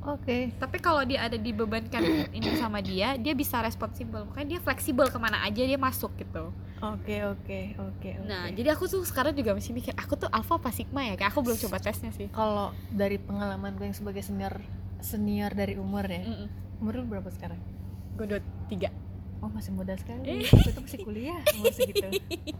oke 0.00 0.54
tapi 0.56 0.78
kalau 0.78 1.02
dia 1.04 1.26
ada 1.26 1.36
dibebankan 1.36 2.00
ini 2.38 2.56
sama 2.56 2.80
dia 2.80 3.18
dia 3.18 3.34
bisa 3.34 3.60
responsibel 3.60 4.24
makanya 4.24 4.56
dia 4.56 4.60
fleksibel 4.62 5.10
ke 5.10 5.18
mana 5.18 5.42
aja 5.42 5.60
dia 5.60 5.76
masuk 5.76 6.14
gitu 6.16 6.54
oke 6.80 7.16
oke 7.28 7.60
oke 7.76 8.10
nah 8.24 8.48
oke. 8.48 8.54
jadi 8.56 8.68
aku 8.72 8.84
tuh 8.88 9.02
sekarang 9.04 9.34
juga 9.34 9.52
masih 9.52 9.74
mikir 9.74 9.92
aku 9.94 10.16
tuh 10.16 10.30
alpha 10.30 10.56
apa 10.56 10.70
sigma 10.70 11.04
ya 11.04 11.14
kayak 11.18 11.34
aku 11.34 11.44
belum 11.44 11.58
coba 11.60 11.76
tesnya 11.82 12.14
sih 12.14 12.30
kalau 12.30 12.72
dari 12.88 13.18
pengalaman 13.20 13.74
gue 13.76 13.90
yang 13.90 13.96
sebagai 13.96 14.22
senior 14.22 14.54
senior 15.02 15.52
dari 15.52 15.76
umur 15.76 16.06
ya 16.06 16.22
Mm-mm. 16.24 16.48
umur 16.80 17.02
lu 17.02 17.04
berapa 17.04 17.28
sekarang 17.28 17.58
gue 18.18 18.26
dua 18.26 18.40
tiga. 18.66 18.90
Oh 19.38 19.46
masih 19.46 19.70
muda 19.70 19.94
sekali. 19.94 20.26
Eh. 20.26 20.42
aku 20.44 20.68
tuh 20.68 20.82
masih 20.82 21.00
kuliah 21.00 21.38
umur 21.54 21.70
segitu 21.70 22.10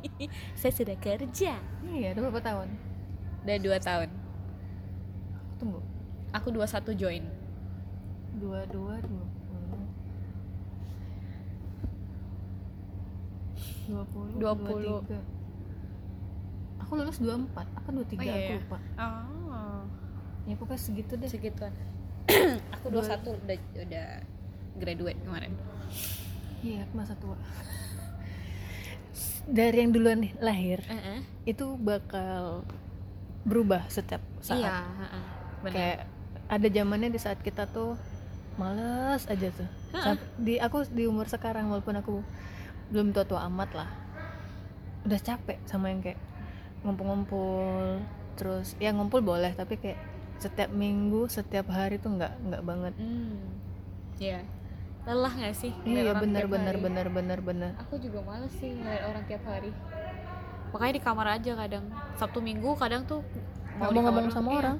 saya 0.60 0.72
sudah 0.72 0.96
kerja. 0.96 1.58
Iya 1.84 2.14
udah 2.14 2.22
berapa 2.24 2.40
tahun? 2.40 2.68
Udah 3.42 3.56
dua 3.58 3.76
tahun. 3.78 4.08
Tunggu. 5.58 5.82
Aku 6.30 6.48
dua 6.48 6.64
satu 6.64 6.94
join. 6.94 7.26
Dua 8.38 8.62
dua 8.68 9.02
dua 9.02 9.24
puluh. 9.26 9.82
Dua 13.88 14.04
puluh 14.06 14.32
Dua 14.36 14.52
puluh. 14.54 15.00
tiga. 15.02 15.20
aku 16.78 16.96
lulus 16.96 17.20
dua 17.20 17.36
empat 17.36 17.68
aku 17.74 17.88
dua 17.92 18.06
tiga 18.06 18.22
Oh, 18.22 18.30
iya, 18.30 18.38
aku 18.46 18.52
lupa. 18.62 18.78
Oh. 18.96 19.82
Ya 20.46 20.54
pokoknya 20.54 20.80
segitu 20.80 21.12
deh. 21.14 21.28
Segituan. 21.28 21.74
Aku 22.78 22.88
Dua- 22.88 23.00
dua 23.00 23.10
satu 23.10 23.34
udah 23.34 23.56
udah 23.74 24.08
graduate 24.78 25.18
kemarin. 25.22 25.52
Iya 26.62 26.86
masa 26.94 27.14
tua. 27.18 27.38
Dari 29.48 29.80
yang 29.80 29.90
duluan 29.94 30.28
lahir 30.44 30.84
Heeh. 30.84 31.24
itu 31.48 31.78
bakal 31.80 32.66
berubah 33.46 33.86
setiap 33.88 34.20
saat. 34.44 34.60
Iya 34.60 34.70
heeh. 34.84 35.24
benar. 35.64 35.74
Kayak 35.74 35.98
ada 36.48 36.68
zamannya 36.68 37.10
di 37.12 37.20
saat 37.20 37.38
kita 37.40 37.64
tuh 37.70 37.96
males 38.60 39.24
aja 39.30 39.48
tuh. 39.54 39.68
Heeh. 39.94 40.04
Samp- 40.04 40.30
di 40.36 40.54
aku 40.60 40.84
di 40.90 41.06
umur 41.08 41.30
sekarang 41.30 41.70
walaupun 41.70 41.96
aku 41.96 42.20
belum 42.92 43.12
tua 43.12 43.24
tua 43.24 43.44
amat 43.52 43.70
lah 43.76 43.90
udah 45.06 45.20
capek 45.20 45.60
sama 45.64 45.88
yang 45.88 46.04
kayak 46.04 46.20
ngumpul-ngumpul. 46.84 48.02
Terus 48.36 48.76
ya 48.76 48.92
ngumpul 48.92 49.24
boleh 49.24 49.54
tapi 49.56 49.80
kayak 49.80 49.98
setiap 50.38 50.70
minggu 50.70 51.26
setiap 51.26 51.66
hari 51.72 51.96
tuh 51.96 52.12
nggak 52.18 52.32
nggak 52.50 52.62
banget. 52.66 52.94
Hmm. 53.00 53.38
Iya 54.18 54.42
lelah 55.08 55.32
gak 55.32 55.56
sih 55.56 55.72
iya 55.88 56.12
bener 56.12 56.44
bener 56.44 56.76
hari? 56.76 56.84
bener 56.84 57.06
bener 57.08 57.38
bener. 57.40 57.70
Aku 57.88 57.96
juga 57.96 58.20
males 58.20 58.52
sih 58.60 58.76
ngeliat 58.76 59.08
orang 59.08 59.24
tiap 59.24 59.40
hari. 59.48 59.72
Makanya 60.68 60.92
di 61.00 61.02
kamar 61.02 61.26
aja 61.40 61.52
kadang. 61.56 61.84
Sabtu 62.20 62.38
minggu 62.44 62.76
kadang 62.76 63.08
tuh 63.08 63.24
nggak 63.80 63.88
mau 63.88 64.02
ngomong 64.04 64.28
sama 64.28 64.48
iya, 64.52 64.58
orang. 64.60 64.76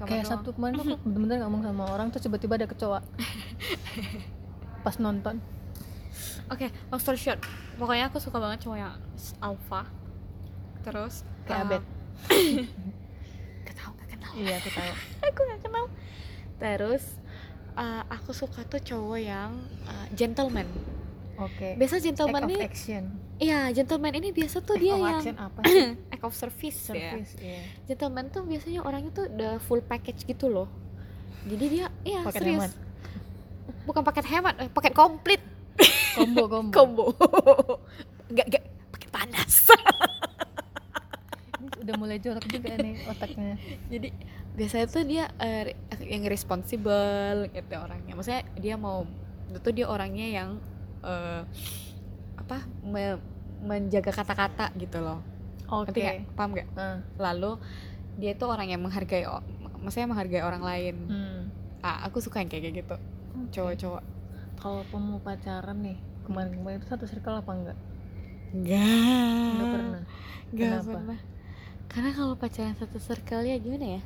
kayak 0.00 0.24
doang. 0.24 0.32
sabtu 0.32 0.48
kemarin 0.56 0.72
tuh 0.80 0.84
aku 0.88 0.96
bener-bener 1.06 1.36
ngomong 1.44 1.62
sama 1.62 1.84
orang 1.92 2.06
terus 2.10 2.24
tiba-tiba 2.26 2.54
ada 2.58 2.66
kecoa. 2.66 3.00
Pas 4.84 4.96
nonton. 4.98 5.38
Oke 6.50 6.66
long 6.90 6.98
story 6.98 7.20
short. 7.20 7.38
Pokoknya 7.78 8.10
aku 8.10 8.18
suka 8.18 8.42
banget 8.42 8.66
cowok 8.66 8.78
yang 8.80 8.98
alpha. 9.38 9.86
Terus 10.82 11.22
kayak 11.46 11.62
uh, 11.62 11.66
abet 11.70 11.82
gak 13.70 13.74
tau 13.78 13.94
gak 13.94 14.08
kenal. 14.18 14.32
Iya 14.34 14.54
aku 14.58 14.68
tahu. 14.74 14.92
Aku 15.30 15.40
gak 15.46 15.60
kenal. 15.62 15.84
Terus 16.58 17.04
uh, 17.76 18.02
aku 18.10 18.30
suka 18.34 18.62
tuh 18.66 18.80
cowok 18.80 19.18
yang 19.20 19.50
uh, 19.86 20.06
gentleman. 20.14 20.66
Oke. 21.40 21.74
Biasa 21.80 21.96
act 21.98 22.04
gentleman 22.04 22.42
action. 22.60 23.04
Iya 23.40 23.72
gentleman 23.72 24.12
ini 24.20 24.28
biasa 24.36 24.60
tuh 24.60 24.76
act 24.76 24.82
dia 24.84 24.92
of 24.92 25.00
yang 25.00 25.38
apa 25.40 25.58
sih? 25.64 25.96
act 26.14 26.24
of 26.28 26.34
service, 26.36 26.78
ya. 26.92 26.92
Service 26.92 27.32
iya. 27.40 27.60
Gentleman 27.88 28.28
tuh 28.28 28.44
biasanya 28.44 28.84
orangnya 28.84 29.10
tuh 29.16 29.26
udah 29.32 29.52
full 29.64 29.80
package 29.80 30.28
gitu 30.28 30.52
loh. 30.52 30.68
Jadi 31.48 31.64
dia 31.72 31.86
iya 32.04 32.20
Paket 32.20 32.40
serius. 32.44 32.60
hemat. 32.68 32.72
bukan 33.88 34.02
paket 34.04 34.26
hemat 34.28 34.54
eh, 34.60 34.68
paket 34.68 34.92
komplit. 34.92 35.40
Combo 36.20 36.44
combo. 36.44 36.72
Combo. 36.76 37.04
Nggak 38.28 38.46
nggak 38.52 38.64
paket 38.92 39.10
panas. 39.10 39.52
Ini 41.60 41.66
udah 41.80 41.94
mulai 41.96 42.20
jorok 42.20 42.44
juga 42.44 42.76
nih 42.76 43.08
otaknya. 43.08 43.56
Jadi 43.88 44.08
biasanya 44.60 44.86
tuh 44.92 45.08
dia 45.08 45.24
eh, 45.40 45.72
yang 46.04 46.28
responsible 46.28 47.48
gitu 47.48 47.74
orangnya. 47.80 48.12
Maksudnya 48.12 48.44
dia 48.60 48.76
mau 48.76 49.08
itu 49.48 49.68
dia 49.72 49.88
orangnya 49.88 50.26
yang 50.28 50.60
eh, 51.00 51.42
apa 52.36 52.68
me- 52.84 53.24
menjaga 53.64 54.12
kata-kata 54.12 54.68
gitu 54.76 55.00
loh. 55.00 55.24
Oke. 55.72 55.96
ngerti 55.96 56.00
nggak? 56.04 56.16
Paham 56.36 56.50
nggak? 56.52 56.68
Ah, 56.76 56.98
lalu 57.16 57.56
dia 58.20 58.36
tuh 58.36 58.52
orang 58.52 58.68
yang 58.68 58.84
menghargai 58.84 59.24
maksudnya 59.80 60.12
menghargai 60.12 60.44
orang 60.44 60.60
lain. 60.60 60.96
Hmm. 61.08 61.40
ah 61.80 62.04
aku 62.04 62.20
suka 62.20 62.44
yang 62.44 62.52
kayak 62.52 62.84
gitu. 62.84 62.96
Oke. 63.00 63.48
cowok-cowok. 63.56 64.04
Kalau 64.60 64.84
mau 65.00 65.16
pacaran 65.24 65.80
nih 65.80 65.96
kemarin-kemarin 66.28 66.84
itu 66.84 66.88
satu 66.92 67.08
circle 67.08 67.40
apa 67.40 67.50
enggak 67.56 67.78
enggak 68.52 68.84
enggak 69.56 69.68
pernah. 69.72 70.02
Gak 70.52 70.58
Kenapa? 70.60 70.90
pernah. 70.92 71.18
Karena 71.90 72.10
kalau 72.12 72.34
pacaran 72.36 72.76
satu 72.76 72.98
circle 73.00 73.48
ya 73.48 73.56
gimana 73.56 73.86
ya? 73.96 74.02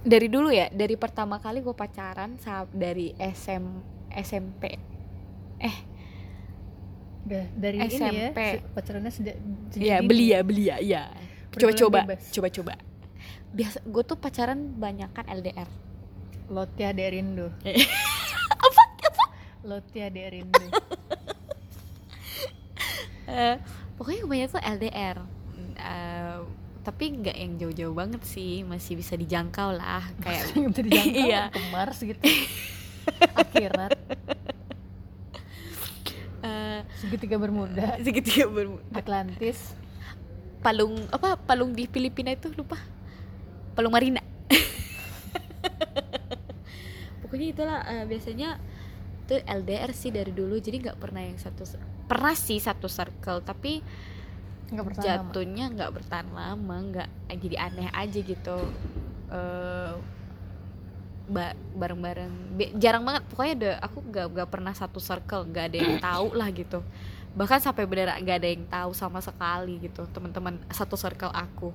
Dari 0.00 0.26
dulu 0.26 0.48
ya, 0.48 0.68
dari 0.68 0.96
pertama 0.96 1.36
kali 1.36 1.60
gue 1.60 1.72
pacaran 1.72 2.36
saat 2.36 2.72
dari 2.72 3.12
SM 3.14 3.64
SMP. 4.10 4.80
Udah, 7.20 7.44
dari 7.52 7.76
ini 7.78 7.94
ya 7.94 8.32
SMP. 8.32 8.40
pacarannya 8.72 9.12
sejak 9.12 9.36
sejak 9.70 9.84
Iya, 9.84 9.96
ya, 10.32 10.40
beli 10.40 10.64
ya, 10.66 10.76
iya. 10.80 11.02
Pergaulan 11.52 11.76
Coba-coba, 11.76 11.98
bebas. 12.08 12.22
coba-coba. 12.32 12.74
Biasa 13.50 13.78
gue 13.82 14.02
tuh 14.02 14.16
pacaran 14.16 14.60
banyakan 14.74 15.24
LDR. 15.28 15.68
Lotia 16.48 16.90
de 16.90 17.06
Rindu 17.06 17.46
apa? 18.50 18.82
Apa? 18.98 19.24
Lotia 19.62 20.08
de 20.08 20.24
Rindu 20.26 20.66
Eh, 23.30 23.54
pokoknya 23.94 24.20
kebanyakan 24.20 24.50
tuh 24.50 24.62
LDR. 24.66 25.16
Eh, 25.78 26.38
tapi 26.90 27.22
nggak 27.22 27.36
yang 27.38 27.52
jauh-jauh 27.54 27.94
banget 27.94 28.18
sih, 28.26 28.66
masih 28.66 28.98
bisa 28.98 29.14
dijangkau 29.14 29.70
lah. 29.70 30.02
Kayak 30.18 30.50
yang 30.58 30.74
bisa 30.74 30.82
dijangkau 30.82 31.22
Iya. 31.30 31.42
ke 31.54 31.60
Mars 31.70 31.98
gitu 32.02 32.18
akhirat 33.42 33.94
eh, 36.42 36.80
segitiga 36.98 37.36
bermuda 37.38 37.94
segitiga 38.04 38.50
bermuda. 38.50 38.90
Atlantis 38.92 39.74
palung 40.60 40.98
apa 41.10 41.38
palung 41.40 41.72
di 41.72 41.86
Filipina 41.86 42.30
itu 42.30 42.52
lupa 42.52 42.76
palung 43.72 43.90
marina 43.90 44.20
pokoknya 47.24 47.46
itulah 47.50 47.78
eh, 47.88 48.04
biasanya 48.04 48.58
tuh 49.24 49.40
LDR 49.40 49.90
sih 49.94 50.10
dari 50.10 50.34
dulu 50.34 50.58
jadi 50.58 50.90
nggak 50.90 50.98
pernah 50.98 51.22
yang 51.22 51.38
satu 51.38 51.62
pernah 52.04 52.34
sih 52.34 52.58
satu 52.58 52.90
circle 52.90 53.40
tapi 53.40 53.80
nggak 54.70 54.86
bertahan 54.86 55.06
jatuhnya 55.26 55.64
nggak 55.74 55.90
bertahan 55.90 56.28
lama 56.30 56.76
nggak 56.90 57.08
eh, 57.28 57.38
jadi 57.38 57.56
aneh 57.66 57.88
aja 57.90 58.18
gitu. 58.22 58.58
Eh 59.30 59.94
ba- 61.30 61.58
bareng-bareng 61.74 62.58
jarang 62.78 63.02
banget. 63.02 63.22
Pokoknya 63.30 63.54
ada 63.54 63.70
aku 63.82 63.98
nggak 64.02 64.26
nggak 64.34 64.48
pernah 64.50 64.72
satu 64.74 64.98
circle 64.98 65.46
nggak 65.46 65.64
ada 65.70 65.76
yang 65.78 65.96
tahu 65.98 66.34
lah 66.34 66.48
gitu. 66.50 66.82
Bahkan 67.30 67.62
sampai 67.62 67.86
bener 67.86 68.10
nggak 68.18 68.36
ada 68.42 68.48
yang 68.50 68.64
tahu 68.66 68.90
sama 68.94 69.22
sekali 69.22 69.78
gitu 69.78 70.06
teman-teman 70.10 70.58
satu 70.70 70.98
circle 70.98 71.30
aku. 71.30 71.70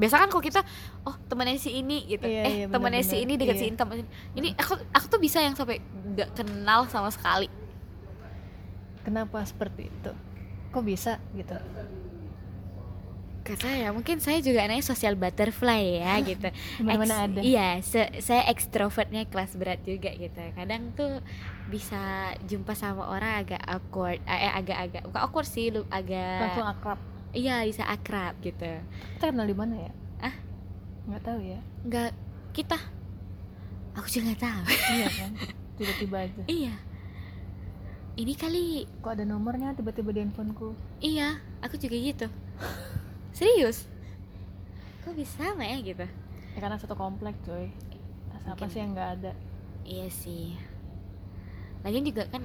Biasa 0.00 0.16
kan 0.16 0.32
kalau 0.32 0.40
kita 0.40 0.64
oh 1.04 1.12
temannya 1.28 1.60
si 1.60 1.76
ini 1.76 2.08
gitu. 2.08 2.24
Iya, 2.24 2.42
eh 2.48 2.52
iya, 2.64 2.66
temannya 2.72 3.04
si 3.04 3.20
ini 3.20 3.36
dekat 3.36 3.56
Iya. 3.56 3.60
si 3.60 3.66
ini 3.68 3.76
teman 3.76 3.96
ini 4.32 4.48
aku 4.56 4.80
aku 4.96 5.06
tuh 5.12 5.20
bisa 5.20 5.44
yang 5.44 5.52
sampai 5.52 5.76
nggak 6.16 6.32
kenal 6.32 6.88
sama 6.88 7.12
sekali. 7.12 7.52
Kenapa 9.04 9.44
seperti 9.44 9.92
itu? 9.92 10.12
Kok 10.72 10.84
bisa 10.84 11.20
gitu 11.36 11.56
kata 13.50 13.68
ya 13.68 13.88
mungkin 13.90 14.18
saya 14.18 14.38
juga 14.38 14.62
anaknya 14.62 14.84
social 14.84 15.14
butterfly 15.14 15.98
ya 15.98 16.14
gitu. 16.20 16.48
Di 16.48 16.82
mana-mana 16.82 17.14
Ex- 17.14 17.24
ada. 17.26 17.40
iya 17.40 17.68
se- 17.80 18.14
saya 18.18 18.46
ekstrovertnya 18.46 19.26
kelas 19.26 19.54
berat 19.54 19.80
juga 19.82 20.10
gitu. 20.10 20.38
Kadang 20.52 20.94
tuh 20.94 21.18
bisa 21.66 21.98
jumpa 22.44 22.72
sama 22.72 23.06
orang 23.06 23.42
agak 23.42 23.62
awkward 23.62 24.18
eh 24.24 24.50
agak-agak 24.50 25.02
bukan 25.04 25.20
awkward 25.20 25.46
sih 25.46 25.68
lu 25.68 25.82
agak 25.88 26.46
langsung 26.46 26.66
akrab. 26.66 26.98
Iya 27.30 27.62
bisa 27.62 27.84
akrab 27.84 28.34
gitu. 28.40 28.70
Kita 29.14 29.30
kenal 29.30 29.44
di 29.44 29.54
mana 29.54 29.74
ya? 29.78 29.92
Ah? 30.20 30.34
nggak 31.06 31.22
tahu 31.22 31.38
ya. 31.40 31.60
Nggak 31.82 32.10
kita? 32.50 32.78
Aku 33.94 34.06
juga 34.06 34.30
nggak 34.30 34.42
tahu. 34.42 34.62
Iya 34.92 35.06
kan? 35.10 35.30
Tiba-tiba 35.74 36.16
aja. 36.22 36.42
Iya. 36.44 36.74
Ini 38.12 38.32
kali 38.34 38.64
kok 39.00 39.14
ada 39.14 39.24
nomornya? 39.24 39.72
Tiba-tiba 39.72 40.12
di 40.12 40.20
handphoneku 40.20 40.76
iya 41.00 41.40
aku 41.60 41.80
juga 41.80 41.96
gitu 41.96 42.26
serius 43.40 43.88
kok 45.00 45.16
bisa 45.16 45.32
sama 45.40 45.64
ya 45.64 45.80
gitu 45.80 46.04
ya 46.52 46.58
karena 46.60 46.76
satu 46.76 46.92
komplek 46.92 47.32
coy 47.40 47.72
apa 48.42 48.64
sih 48.66 48.78
yang 48.78 48.92
nggak 48.92 49.10
ada 49.16 49.32
Iya 49.80 50.06
sih. 50.06 50.54
Lagian 51.80 52.04
juga 52.04 52.28
kan 52.28 52.44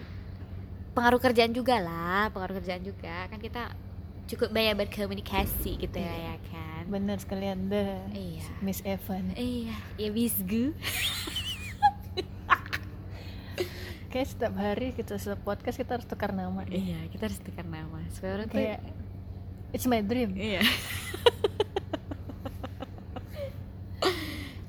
pengaruh 0.91 1.19
kerjaan 1.19 1.51
juga 1.51 1.77
lah, 1.77 2.31
pengaruh 2.31 2.57
kerjaan 2.57 2.81
juga 2.81 3.27
kan 3.27 3.37
kita 3.37 3.75
cukup 4.25 4.49
banyak 4.49 4.73
berkomunikasi 4.79 5.77
gitu 5.77 5.93
ya, 5.93 6.09
Iya. 6.09 6.25
ya 6.31 6.35
kan. 6.47 6.83
bener 6.87 7.19
sekalian 7.19 7.67
deh 7.67 8.01
Iya. 8.09 8.43
Miss 8.61 8.79
Evan 8.81 9.35
Iya, 9.35 9.75
ya 9.99 10.09
bisgu. 10.09 10.71
kayak 14.09 14.27
setiap 14.27 14.55
hari 14.55 14.95
kita 14.95 15.19
setiap 15.19 15.43
podcast 15.43 15.75
kita 15.75 15.99
harus 15.99 16.07
tukar 16.07 16.31
nama 16.31 16.63
deh. 16.63 16.79
Iya, 16.79 17.11
kita 17.11 17.27
harus 17.27 17.39
tukar 17.39 17.67
nama. 17.67 17.99
Supaya 18.09 18.31
orang 18.33 18.47
tuh 18.47 18.57
kayak 18.57 18.79
it's 19.75 19.85
my 19.85 19.99
dream 19.99 20.31
Iya. 20.33 20.63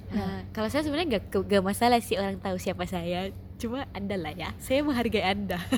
Nah, 0.08 0.48
kalau 0.50 0.64
saya 0.66 0.80
sebenarnya 0.80 1.20
gak, 1.20 1.44
gak 1.44 1.60
masalah 1.62 2.00
sih 2.00 2.16
orang 2.16 2.40
tahu 2.40 2.56
siapa 2.56 2.88
saya. 2.88 3.28
Cuma 3.56 3.84
anda 3.92 4.16
lah 4.16 4.32
ya, 4.32 4.48
saya 4.56 4.80
menghargai 4.80 5.24
anda. 5.24 5.60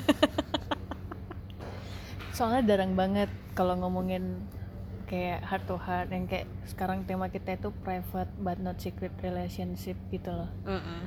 soalnya 2.31 2.63
jarang 2.65 2.95
banget 2.95 3.27
kalau 3.51 3.75
ngomongin 3.75 4.39
kayak 5.05 5.43
heart 5.43 5.67
to 5.67 5.75
heart 5.75 6.07
yang 6.07 6.23
kayak 6.23 6.47
sekarang 6.63 7.03
tema 7.03 7.27
kita 7.27 7.51
itu 7.53 7.67
private 7.77 8.31
but 8.37 8.55
not 8.57 8.79
secret 8.79 9.11
relationship 9.19 9.99
gitu 10.07 10.31
loh 10.31 10.47
Heeh. 10.63 11.03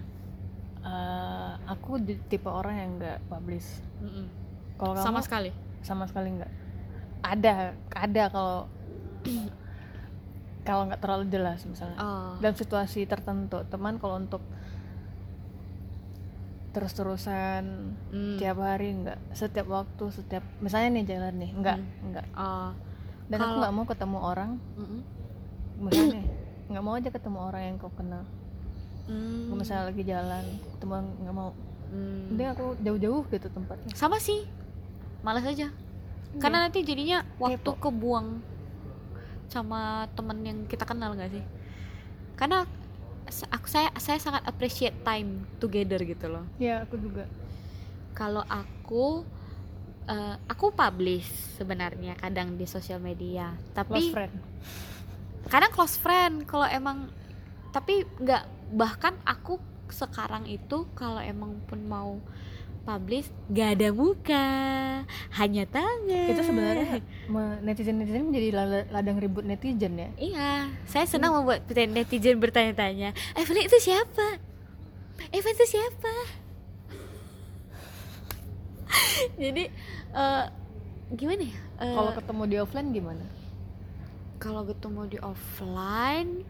Eh, 0.83 1.53
aku 1.65 1.97
di- 1.97 2.21
tipe 2.29 2.45
orang 2.45 2.77
yang 2.77 2.91
nggak 2.99 3.19
publish 3.33 3.81
kalau 4.77 4.93
kamu 4.93 5.07
Sama 5.09 5.21
sekali. 5.25 5.51
sama 5.81 6.05
sekali 6.05 6.37
nggak 6.37 6.53
ada 7.23 7.53
ada 7.89 8.25
kalau 8.29 8.59
kalau 10.63 10.83
nggak 10.87 11.01
terlalu 11.01 11.25
jelas 11.27 11.63
misalnya 11.63 11.97
Oh. 11.97 12.35
dalam 12.39 12.55
situasi 12.55 13.03
tertentu 13.05 13.63
teman 13.67 13.97
kalau 13.97 14.17
untuk 14.17 14.43
terus-terusan 16.73 17.65
Hmm. 18.09 18.37
tiap 18.37 18.57
hari 18.59 18.97
nggak 18.97 19.19
setiap 19.33 19.69
waktu 19.69 20.05
setiap 20.09 20.41
misalnya 20.59 20.89
nih 20.95 21.05
jalan 21.07 21.35
nih 21.37 21.51
nggak 21.53 21.77
Hmm. 21.77 22.07
nggak 22.09 22.27
Oh. 22.33 22.71
dan 23.27 23.37
aku 23.37 23.45
Kalau- 23.45 23.59
nggak 23.61 23.75
mau 23.75 23.85
ketemu 23.85 24.19
orang 24.19 24.51
Mm-mm. 24.75 25.01
misalnya 25.79 26.23
nggak 26.67 26.83
mau 26.83 26.95
aja 26.95 27.09
ketemu 27.09 27.39
orang 27.41 27.63
yang 27.63 27.77
kau 27.77 27.93
kenal 27.93 28.25
Hmm. 29.03 29.51
Misalnya 29.53 29.91
lagi 29.91 30.03
jalan 30.03 30.45
ketemu 30.73 30.93
nggak 31.21 31.35
mau 31.35 31.51
Hmm. 31.89 32.31
mending 32.31 32.49
aku 32.49 32.67
jauh-jauh 32.79 33.23
gitu 33.29 33.49
tempatnya 33.49 33.93
sama 33.93 34.17
sih 34.17 34.47
malas 35.21 35.43
aja 35.45 35.69
karena 36.41 36.69
nanti 36.69 36.81
jadinya 36.81 37.27
waktu 37.37 37.61
Kepo. 37.61 37.91
kebuang 37.91 38.41
sama 39.53 40.09
temen 40.17 40.39
yang 40.45 40.59
kita 40.65 40.89
kenal 40.89 41.13
gak 41.13 41.29
sih? 41.29 41.45
Karena 42.39 42.65
aku 43.53 43.67
saya 43.69 43.93
saya 44.01 44.17
sangat 44.17 44.43
appreciate 44.49 44.97
time 45.05 45.45
together 45.61 46.01
gitu 46.01 46.33
loh. 46.33 46.45
Ya 46.57 46.85
aku 46.85 46.97
juga. 46.97 47.29
Kalau 48.17 48.45
aku 48.49 49.29
eh, 50.09 50.37
aku 50.49 50.73
publish 50.73 51.29
sebenarnya 51.61 52.17
kadang 52.17 52.57
di 52.57 52.65
sosial 52.65 52.99
media 52.99 53.53
close 53.55 53.77
tapi 53.77 54.01
friend. 54.11 54.35
kadang 55.51 55.73
close 55.75 55.97
friend 55.99 56.49
kalau 56.49 56.67
emang 56.67 57.11
tapi 57.73 58.05
nggak 58.21 58.45
bahkan 58.73 59.17
aku 59.25 59.61
sekarang 59.93 60.49
itu 60.49 60.89
kalau 60.97 61.21
emang 61.21 61.61
pun 61.69 61.81
mau 61.85 62.17
publish 62.83 63.31
gak 63.51 63.79
ada 63.79 63.89
muka 63.95 64.47
hanya 65.39 65.65
tangan. 65.71 66.31
Itu 66.35 66.43
sebenarnya 66.43 66.99
netizen 67.63 68.03
netizen 68.03 68.29
menjadi 68.29 68.49
ladang 68.91 69.23
ribut 69.23 69.47
netizen 69.47 69.95
ya? 69.99 70.11
Iya 70.19 70.53
saya 70.91 71.07
senang 71.07 71.33
membuat 71.39 71.65
netizen 71.71 72.43
bertanya-tanya 72.43 73.15
Evelyn 73.39 73.67
itu 73.71 73.79
siapa? 73.79 74.43
Evan 75.31 75.55
itu 75.55 75.67
siapa? 75.79 76.15
Jadi 79.43 79.65
eh, 80.13 80.45
gimana 81.15 81.43
ya? 81.47 81.59
Eh, 81.87 81.95
kalau 81.95 82.13
ketemu 82.13 82.43
di 82.51 82.57
offline 82.59 82.91
gimana? 82.91 83.25
kalau 84.43 84.67
ketemu 84.67 85.07
di 85.07 85.19
offline 85.23 86.43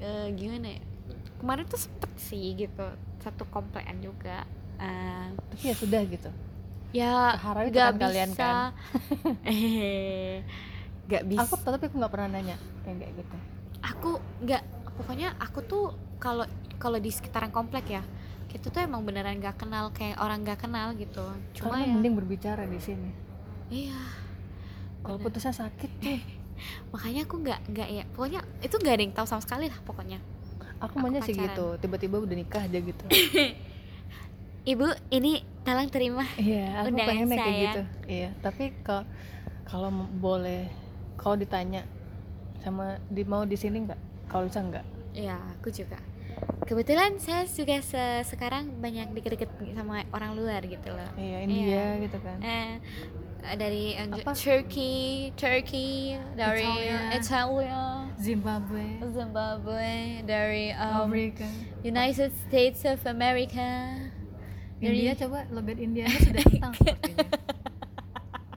eh, 0.00 0.32
gimana 0.32 0.80
ya? 0.80 0.82
Kemarin 1.36 1.68
tuh 1.68 1.76
sempet 1.76 2.08
sih 2.16 2.56
gitu 2.56 2.88
satu 3.20 3.44
komplekan 3.52 4.00
juga 4.00 4.48
Eh, 4.76 5.26
tapi 5.32 5.64
ya 5.72 5.74
sudah 5.76 6.00
gitu. 6.04 6.30
Ya 6.92 7.36
Harap 7.36 7.68
itu 7.68 7.76
nggak 7.76 7.92
kan 7.92 8.00
kalian 8.00 8.30
bisa. 8.32 8.40
kan. 8.40 8.56
eh 9.52 10.44
nggak 11.06 11.22
bisa 11.30 11.46
aku 11.46 11.54
tapi 11.62 11.84
aku 11.86 11.96
nggak 12.02 12.12
pernah 12.12 12.28
nanya 12.34 12.56
kayak 12.82 13.12
gitu. 13.14 13.36
Aku 13.84 14.10
nggak 14.42 14.62
pokoknya 14.96 15.36
aku 15.38 15.58
tuh 15.64 15.84
kalau 16.18 16.44
kalau 16.76 16.98
di 16.98 17.10
sekitaran 17.12 17.52
komplek 17.52 17.88
ya 17.88 18.02
kita 18.50 18.72
tuh 18.72 18.80
emang 18.82 19.04
beneran 19.04 19.36
nggak 19.36 19.58
kenal 19.60 19.92
kayak 19.92 20.16
orang 20.20 20.42
nggak 20.42 20.60
kenal 20.60 20.92
gitu. 20.96 21.24
Cuma 21.56 21.76
karena 21.76 21.86
ya 21.86 21.94
mending 21.94 22.14
berbicara 22.16 22.62
di 22.66 22.78
sini. 22.80 23.10
Iya. 23.68 24.00
Kalau 25.04 25.18
putusnya 25.22 25.54
sakit 25.54 25.90
tuh. 26.02 26.20
Makanya 26.90 27.28
aku 27.28 27.34
nggak 27.44 27.60
nggak 27.70 27.88
ya 27.92 28.04
pokoknya 28.16 28.40
itu 28.64 28.74
nggak 28.80 28.94
ada 28.96 29.02
yang 29.04 29.14
tahu 29.14 29.26
sama 29.28 29.42
sekali 29.44 29.66
lah 29.68 29.78
pokoknya. 29.84 30.18
Aku 30.76 31.00
Aku 31.00 31.08
maunya 31.08 31.24
sih 31.24 31.32
gitu 31.32 31.80
tiba-tiba 31.80 32.20
udah 32.20 32.36
nikah 32.36 32.68
aja 32.68 32.76
gitu 32.76 33.04
ibu 34.66 34.84
ini 35.08 35.38
tolong 35.62 35.88
terima 35.88 36.26
iya 36.36 36.82
aku 36.82 36.90
Undangan 36.90 37.08
pengennya 37.08 37.36
kayak 37.36 37.46
saya. 37.46 37.62
gitu. 37.64 37.82
Iya 38.06 38.28
tapi 38.38 38.64
kalau 38.82 39.04
kalau 39.64 39.88
boleh 40.12 40.66
kalau 41.16 41.34
ditanya 41.34 41.82
sama 42.60 42.98
di 43.06 43.22
mau 43.22 43.42
di 43.42 43.54
sini 43.54 43.82
nggak? 43.82 44.00
Kalau 44.26 44.46
bisa 44.46 44.58
nggak? 44.60 44.84
Ya 45.14 45.38
aku 45.54 45.70
juga. 45.70 45.98
Kebetulan 46.66 47.16
saya 47.16 47.46
juga 47.46 47.78
se- 47.80 48.26
sekarang 48.26 48.68
banyak 48.76 49.10
deket-deket 49.10 49.48
sama 49.72 50.02
orang 50.10 50.34
luar 50.34 50.60
gitu 50.60 50.90
loh. 50.90 51.10
Iya 51.14 51.38
India 51.40 51.84
gitu 51.98 52.18
kan. 52.20 52.38
Eh 52.42 52.70
dari 53.54 53.94
Apa? 53.94 54.34
Turkey 54.34 55.30
Turkey 55.38 56.18
dari 56.34 56.66
Italia. 56.66 56.98
Italia. 57.14 57.82
Zimbabwe. 58.18 58.84
Zimbabwe 59.08 59.92
dari 60.26 60.74
um, 60.74 61.06
Amerika 61.06 61.46
United 61.80 62.34
States 62.44 62.82
of 62.82 62.98
America 63.06 63.94
dari 64.80 64.96
India 65.04 65.14
coba 65.24 65.38
logat 65.52 65.78
Indianya 65.80 66.18
sudah 66.20 66.44
hilang 66.52 66.72
sepertinya 66.76 67.26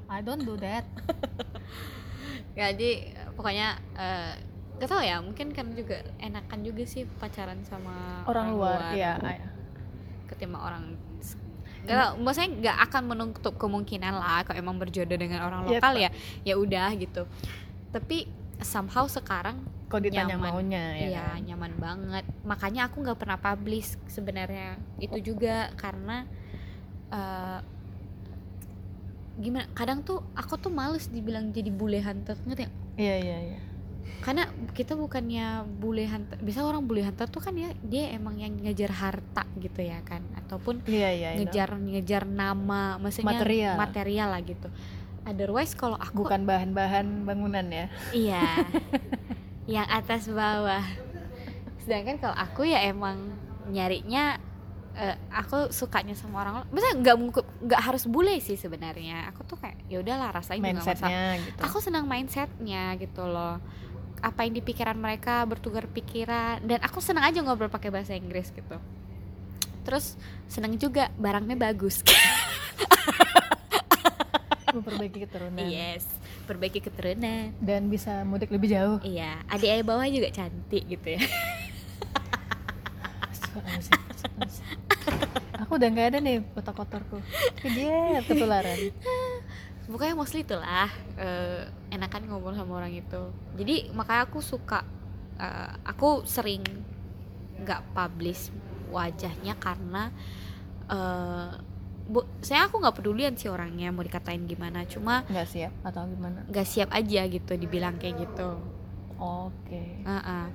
I 0.09 0.25
don't 0.25 0.43
do 0.43 0.57
that. 0.59 0.83
Jadi 2.59 3.13
pokoknya 3.39 3.79
eh, 3.95 4.33
gak 4.81 4.89
tau 4.89 4.99
ya 4.99 5.23
mungkin 5.23 5.55
kan 5.55 5.71
juga 5.71 6.03
enakan 6.19 6.59
juga 6.65 6.83
sih 6.83 7.07
pacaran 7.07 7.63
sama 7.63 8.23
orang 8.27 8.47
luar 8.51 8.79
iya 8.95 9.15
iya. 9.21 9.47
ketimbang 10.27 10.63
orang 10.63 10.83
Gak 11.79 11.95
tau, 11.95 12.11
maksudnya 12.19 12.49
nggak 12.59 12.77
akan 12.91 13.03
menutup 13.07 13.55
kemungkinan 13.55 14.11
lah 14.11 14.43
kalau 14.43 14.59
emang 14.59 14.75
berjodoh 14.75 15.15
dengan 15.15 15.47
orang 15.47 15.63
Yep. 15.63 15.79
lokal 15.79 15.93
ya 15.95 16.09
ya 16.43 16.59
udah 16.59 16.91
gitu. 16.99 17.23
Tapi 17.95 18.27
somehow 18.59 19.07
sekarang 19.07 19.63
kalau 19.89 20.01
ditanya 20.01 20.37
Nyaman. 20.37 20.51
maunya 20.53 20.83
ya 20.93 21.07
Iya 21.09 21.23
kan? 21.25 21.39
nyaman 21.43 21.73
banget. 21.75 22.25
Makanya 22.43 22.81
aku 22.85 23.01
nggak 23.01 23.17
pernah 23.17 23.37
publish 23.37 23.97
sebenarnya 24.05 24.77
itu 24.97 25.17
juga 25.25 25.73
karena 25.75 26.29
eh, 27.09 27.59
gimana? 29.35 29.65
Kadang 29.71 29.99
tuh 30.01 30.21
aku 30.33 30.55
tuh 30.55 30.69
males 30.69 31.07
dibilang 31.07 31.49
jadi 31.49 31.69
bule 31.69 31.99
hunter 31.99 32.37
ngerti 32.39 32.63
nggak? 32.63 32.75
iya 32.95 33.15
iya 33.17 33.37
iya 33.49 33.59
Karena 34.19 34.43
kita 34.69 34.93
bukannya 34.93 35.45
bule 35.73 36.03
hunter. 36.03 36.35
Bisa 36.37 36.59
orang 36.61 36.83
bule 36.83 37.01
hunter 37.01 37.23
tuh 37.25 37.39
kan 37.39 37.55
ya 37.55 37.71
dia 37.79 38.11
emang 38.11 38.35
yang 38.35 38.51
ngejar 38.53 38.91
harta 38.91 39.47
gitu 39.55 39.79
ya 39.79 40.03
kan, 40.03 40.19
ataupun 40.35 40.83
iya 40.85 41.09
iya 41.09 41.27
I 41.31 41.33
know. 41.33 41.47
ngejar 41.47 41.69
ngejar 41.73 42.23
nama, 42.27 42.99
maksudnya 42.99 43.31
Material. 43.31 43.73
material 43.73 44.27
lah 44.29 44.41
gitu. 44.43 44.67
Otherwise 45.23 45.71
kalau 45.73 45.95
aku 45.95 46.21
bukan 46.21 46.43
bahan-bahan 46.43 47.23
bangunan 47.23 47.63
ya 47.65 47.87
Iya. 48.11 48.43
yang 49.69 49.85
atas 49.85 50.25
bawah. 50.25 50.81
Sedangkan 51.85 52.17
kalau 52.17 52.33
aku 52.33 52.65
ya 52.65 52.81
emang 52.83 53.37
nyarinya 53.69 54.41
eh, 54.97 55.15
aku 55.29 55.69
sukanya 55.69 56.17
sama 56.17 56.41
orang 56.41 56.65
Maksudnya 56.73 56.95
nggak 56.99 57.17
mungkin- 57.21 57.49
nggak 57.61 57.81
harus 57.85 58.03
bule 58.09 58.33
sih 58.41 58.57
sebenarnya. 58.57 59.29
Aku 59.29 59.45
tuh 59.45 59.61
kayak 59.61 59.77
ya 59.85 60.01
udahlah 60.01 60.33
rasain 60.33 60.57
masalah. 60.59 60.73
mindsetnya 60.73 61.21
gitu 61.45 61.59
Aku 61.61 61.77
senang 61.79 62.09
mindsetnya 62.09 62.97
gitu 62.97 63.23
loh. 63.23 63.61
Apa 64.19 64.43
yang 64.43 64.57
di 64.57 64.63
pikiran 64.65 64.97
mereka 64.97 65.45
bertukar 65.45 65.87
pikiran 65.87 66.65
dan 66.65 66.83
aku 66.83 66.99
senang 66.99 67.23
aja 67.23 67.39
ngobrol 67.39 67.71
pakai 67.71 67.93
bahasa 67.93 68.17
Inggris 68.17 68.51
gitu. 68.51 68.75
Terus 69.85 70.17
senang 70.51 70.75
juga 70.75 71.13
barangnya 71.15 71.55
bagus. 71.55 72.01
memperbaiki 74.69 75.25
keturunan 75.25 75.65
yes, 75.65 76.05
perbaiki 76.49 76.81
keturunan. 76.81 77.53
dan 77.61 77.85
bisa 77.85 78.25
mudik 78.25 78.49
lebih 78.49 78.73
jauh 78.73 78.97
Iya, 79.05 79.45
adik 79.45 79.69
ayah 79.69 79.85
bawah 79.85 80.09
juga 80.09 80.33
cantik 80.33 80.89
gitu 80.89 81.13
ya. 81.13 81.21
Aku 85.65 85.77
udah 85.77 85.89
nggak 85.91 86.07
ada 86.15 86.19
nih 86.21 86.41
kotor-kotorku 86.55 87.21
dia 87.61 88.21
ketularan 88.25 88.93
Pokoknya 89.89 90.13
mostly 90.13 90.45
itulah 90.45 90.89
eh, 91.17 91.65
enakan 91.89 92.29
ngobrol 92.29 92.53
sama 92.53 92.77
orang 92.77 92.93
itu. 92.93 93.33
Jadi 93.57 93.89
makanya 93.89 94.29
aku 94.29 94.37
suka 94.37 94.85
eh, 95.41 95.73
aku 95.81 96.29
sering 96.29 96.61
nggak 97.57 97.81
publish 97.97 98.53
wajahnya 98.93 99.57
karena 99.57 100.13
eh 100.89 101.68
bu, 102.09 102.19
saya 102.39 102.65
aku 102.65 102.75
nggak 102.75 102.95
pedulian 102.95 103.33
sih 103.33 103.47
orangnya 103.47 103.87
mau 103.89 104.01
dikatain 104.01 104.43
gimana, 104.43 104.81
cuma 104.83 105.21
nggak 105.23 105.45
siap 105.45 105.73
atau 105.81 106.03
gimana 106.03 106.41
nggak 106.43 106.65
siap 106.65 106.89
aja 106.89 107.21
gitu 107.23 107.53
dibilang 107.53 107.95
kayak 107.95 108.17
gitu. 108.19 108.57
oke 109.15 109.83
Heeh. 110.01 110.45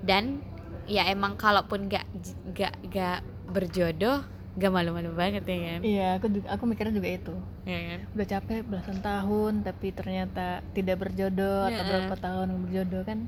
Dan 0.00 0.38
ya 0.84 1.08
emang 1.08 1.34
kalaupun 1.34 1.88
nggak 1.88 2.06
nggak 2.46 2.72
nggak 2.86 3.18
berjodoh, 3.48 4.22
nggak 4.54 4.70
malu-malu 4.70 5.10
banget 5.12 5.42
ya 5.42 5.58
kan? 5.66 5.80
iya 5.82 6.06
aku 6.14 6.26
juga 6.30 6.46
aku 6.48 6.62
mikirnya 6.64 6.94
juga 6.94 7.10
itu 7.10 7.34
Ya 7.64 7.78
kan? 7.82 8.00
udah 8.12 8.26
capek 8.28 8.60
belasan 8.62 8.98
tahun 9.00 9.52
tapi 9.62 9.86
ternyata 9.90 10.46
tidak 10.70 10.96
berjodoh 11.00 11.66
atau 11.66 11.80
Ya. 11.80 11.88
berapa 11.90 12.14
tahun 12.14 12.48
berjodoh 12.62 13.02
kan 13.02 13.18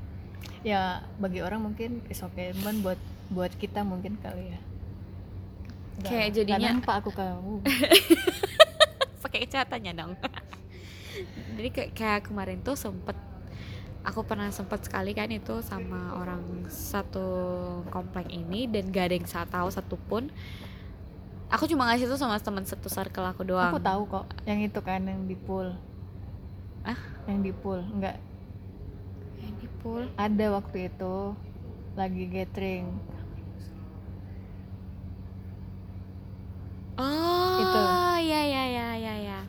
ya 0.61 0.81
bagi 1.17 1.41
orang 1.41 1.61
mungkin 1.63 1.99
is 2.07 2.21
okay 2.21 2.53
cuman 2.53 2.79
buat 2.79 2.99
buat 3.27 3.51
kita 3.53 3.81
mungkin 3.81 4.15
kali 4.17 4.53
ya 4.53 4.59
Kayak 6.01 6.29
jadinya- 6.35 6.77
nampak 6.77 6.95
aku 7.01 7.09
kamu 7.09 7.65
pakai 9.23 9.39
kacamatanya 9.45 9.91
dong. 9.97 10.11
Jadi 11.57 11.69
kayak, 11.73 11.91
kayak 11.97 12.21
kemarin 12.29 12.61
tuh 12.61 12.77
sempet 12.77 13.17
aku 14.05 14.21
pernah 14.23 14.47
sempet 14.53 14.85
sekali 14.85 15.11
kan 15.11 15.27
itu 15.33 15.59
sama 15.65 16.15
orang 16.15 16.69
satu 16.69 17.27
komplek 17.89 18.29
ini 18.29 18.69
dan 18.69 18.87
gak 18.87 19.09
ada 19.11 19.15
yang 19.17 19.27
saya 19.27 19.45
tahu 19.49 19.67
satupun. 19.67 20.29
Aku 21.47 21.63
cuma 21.65 21.87
ngasih 21.87 22.05
tuh 22.05 22.19
sama 22.19 22.37
teman 22.37 22.63
satu 22.63 22.87
circle 22.87 23.25
aku 23.25 23.41
doang. 23.41 23.71
Aku 23.73 23.81
tahu 23.81 24.03
kok 24.05 24.25
yang 24.45 24.59
itu 24.61 24.79
kan 24.79 25.01
yang 25.01 25.25
di 25.25 25.35
pool. 25.35 25.73
Ah? 26.87 26.95
yang 27.27 27.43
di 27.43 27.51
pool 27.51 27.83
enggak 27.83 28.15
Yang 29.43 29.53
di 29.59 29.67
pool? 29.83 30.03
Ada 30.15 30.55
waktu 30.55 30.87
itu 30.87 31.35
lagi 31.99 32.23
gathering 32.31 32.95
oh 36.97 37.57
Itu. 37.61 37.81
ya 38.27 38.41
ya 38.43 38.63
ya 38.67 38.87
ya 38.97 39.13
ya. 39.21 39.39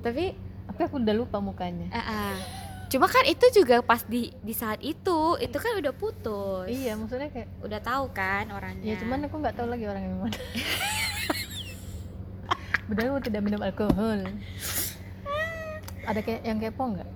Tapi 0.00 0.34
tapi 0.70 0.80
aku 0.86 0.96
udah 1.02 1.14
lupa 1.16 1.38
mukanya. 1.42 1.92
Ah, 1.92 2.00
ah. 2.00 2.34
cuma 2.90 3.06
kan 3.06 3.22
itu 3.22 3.46
juga 3.54 3.78
pas 3.86 4.02
di 4.02 4.34
di 4.42 4.50
saat 4.50 4.82
itu 4.82 5.38
itu 5.38 5.56
kan 5.60 5.72
udah 5.78 5.92
putus. 5.94 6.66
Iya 6.66 6.98
maksudnya 6.98 7.30
kayak 7.30 7.48
udah 7.62 7.80
tahu 7.84 8.04
kan 8.10 8.50
orangnya. 8.50 8.90
Ya 8.90 8.94
cuman 8.98 9.28
aku 9.28 9.36
nggak 9.38 9.54
tahu 9.54 9.68
lagi 9.70 9.84
orang 9.86 10.02
yang 10.08 10.18
mana. 10.24 10.38
Benar 12.90 13.04
aku 13.14 13.20
tidak 13.22 13.42
minum 13.46 13.62
alkohol. 13.62 14.26
Ada 16.02 16.20
kayak 16.26 16.42
yang 16.42 16.58
kepo 16.58 16.82
nggak? 16.96 17.10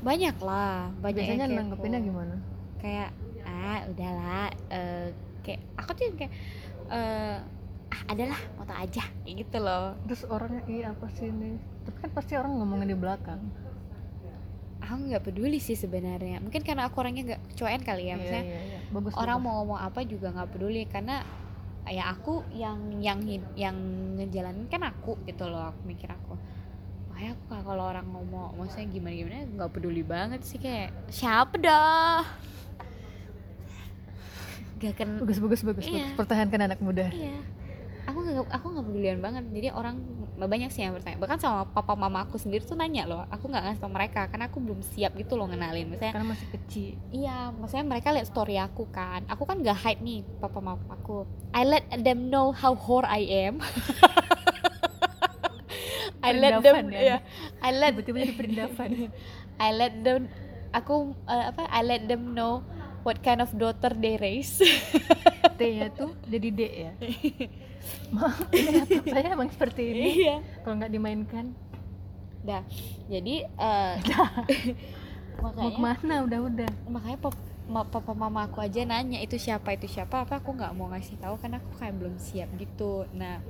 Banyak 0.00 0.36
lah 0.40 0.88
banyak 1.00 1.16
biasanya 1.20 1.46
nanggepinnya 1.52 2.00
gimana? 2.00 2.36
Kayak 2.80 3.10
ah 3.44 3.80
udahlah 3.92 4.48
eh, 4.72 5.08
kayak 5.44 5.60
aku 5.76 5.90
tuh 5.92 6.04
yang 6.08 6.16
kayak 6.16 6.32
eh, 6.88 7.36
ah 7.94 8.00
adalah 8.10 8.38
foto 8.54 8.74
aja. 8.74 9.04
Kayak 9.22 9.36
gitu 9.40 9.58
loh. 9.60 9.94
Terus 10.04 10.22
orangnya 10.26 10.62
iya 10.66 10.86
apa 10.90 11.06
sih 11.08 11.30
ini? 11.30 11.54
Tapi 11.80 11.96
kan 12.00 12.10
pasti 12.10 12.34
orang 12.34 12.58
ngomongin 12.58 12.90
di 12.90 12.98
belakang. 12.98 13.38
Aku 14.80 15.00
nggak 15.00 15.22
peduli 15.22 15.56
sih 15.58 15.72
sebenarnya. 15.74 16.42
Mungkin 16.42 16.60
karena 16.60 16.90
aku 16.90 16.98
orangnya 16.98 17.22
nggak 17.24 17.42
cuek 17.54 17.82
kali 17.82 18.04
ya 18.04 18.06
Iya, 18.06 18.14
maksudnya 18.14 18.44
iya, 18.44 18.60
iya. 18.60 18.78
bagus 18.90 19.14
orang 19.14 19.38
bagus. 19.38 19.46
mau 19.46 19.54
ngomong 19.62 19.78
apa 19.80 20.00
juga 20.02 20.26
nggak 20.28 20.50
peduli. 20.50 20.82
Karena 20.84 21.22
ya 21.86 22.04
aku 22.08 22.42
yang 22.50 22.78
yang 22.98 23.20
yang 23.54 23.76
ngejalanin 24.16 24.66
kan 24.66 24.82
aku 24.82 25.16
gitu 25.24 25.46
loh 25.46 25.70
aku 25.70 25.80
mikir 25.84 26.10
aku. 26.10 26.34
Makanya 27.08 27.30
aku 27.32 27.42
kalau- 27.46 27.64
kalau 27.64 27.84
orang 27.86 28.06
ngomong 28.06 28.58
maksudnya 28.58 28.90
gimana 28.90 29.14
gimana 29.14 29.36
nggak 29.46 29.70
peduli 29.70 30.02
banget 30.02 30.40
sih 30.42 30.58
kayak 30.58 30.90
siapa 31.08 31.54
dah? 31.56 32.26
Gak 34.76 34.98
kan 34.98 35.08
bagus 35.16 35.38
bagus 35.38 35.60
bagus, 35.62 35.84
Iya. 35.86 36.10
bagus. 36.10 36.16
pertahankan 36.18 36.60
anak 36.62 36.80
muda. 36.82 37.08
Iya 37.08 37.38
aku 38.04 38.18
nggak 38.20 38.46
aku 38.52 38.66
nggak 38.72 38.86
pedulian 38.86 39.18
banget. 39.20 39.44
Jadi 39.50 39.68
orang 39.72 39.96
banyak 40.34 40.70
sih 40.70 40.82
yang 40.84 40.92
bertanya. 40.94 41.18
Bahkan 41.20 41.38
sama 41.40 41.64
papa 41.70 41.94
mama 41.96 42.26
aku 42.26 42.36
sendiri 42.36 42.66
tuh 42.66 42.76
nanya 42.76 43.08
loh. 43.08 43.24
Aku 43.32 43.48
nggak 43.48 43.62
ngasih 43.64 43.80
tau 43.80 43.92
mereka 43.92 44.28
karena 44.28 44.46
aku 44.50 44.58
belum 44.60 44.80
siap 44.82 45.16
gitu 45.16 45.38
loh 45.38 45.48
ngenalin. 45.48 45.88
Misalnya 45.88 46.14
karena 46.14 46.28
masih 46.36 46.48
kecil. 46.52 46.94
Iya 47.14 47.54
maksudnya 47.56 47.86
mereka 47.86 48.12
lihat 48.12 48.28
story 48.28 48.60
aku 48.60 48.84
kan. 48.92 49.24
Aku 49.30 49.48
kan 49.48 49.62
gak 49.64 49.78
hide 49.80 50.02
nih 50.04 50.20
papa 50.42 50.60
mama 50.60 50.84
aku. 50.92 51.24
I 51.56 51.64
let 51.64 51.84
them 52.02 52.28
know 52.28 52.52
how 52.52 52.76
whore 52.76 53.06
I 53.08 53.48
am. 53.48 53.62
I 56.24 56.32
let 56.32 56.64
them 56.64 56.88
Perindavan, 56.88 56.88
ya? 56.88 57.00
ya 57.04 57.18
I 57.60 57.70
let 57.76 57.92
tiba-tiba 57.96 58.16
jadi 58.24 58.34
perindavan. 58.36 58.90
I 59.64 59.68
let 59.76 59.94
them 60.00 60.32
aku 60.72 61.14
uh, 61.28 61.44
apa 61.52 61.68
I 61.68 61.80
let 61.84 62.08
them 62.08 62.32
know 62.32 62.64
what 63.04 63.20
kind 63.20 63.44
of 63.44 63.52
daughter 63.54 63.92
they 63.92 64.16
raise. 64.16 64.56
T 65.54 65.60
nya 65.78 65.92
tuh 65.94 66.10
jadi 66.26 66.48
D 66.50 66.60
ya 66.66 66.92
ini 68.54 68.68
laptop 68.80 69.04
saya 69.10 69.28
emang 69.34 69.50
seperti 69.50 69.82
ini. 69.94 70.06
Iya. 70.26 70.36
Kalau 70.62 70.74
nggak 70.80 70.92
dimainkan. 70.92 71.46
Dah 72.44 72.62
jadi 73.08 73.34
eh, 73.48 73.94
mau 75.42 75.50
makanya 75.50 75.70
ke 75.72 75.80
mana? 75.80 76.14
Udah 76.24 76.40
udah. 76.46 76.70
Makanya 76.88 77.18
ma- 77.64 77.88
papa 77.88 78.12
mama 78.12 78.44
aku 78.44 78.60
aja 78.60 78.84
nanya 78.84 79.20
itu 79.20 79.36
siapa? 79.40 79.76
Itu 79.76 79.88
siapa? 79.88 80.24
Apa 80.24 80.40
aku 80.40 80.52
nggak 80.56 80.72
mau 80.76 80.88
ngasih 80.92 81.16
tahu 81.20 81.40
karena 81.40 81.60
aku 81.60 81.70
kayak 81.80 81.94
belum 81.96 82.16
siap 82.20 82.48
gitu. 82.60 83.08
Nah 83.16 83.40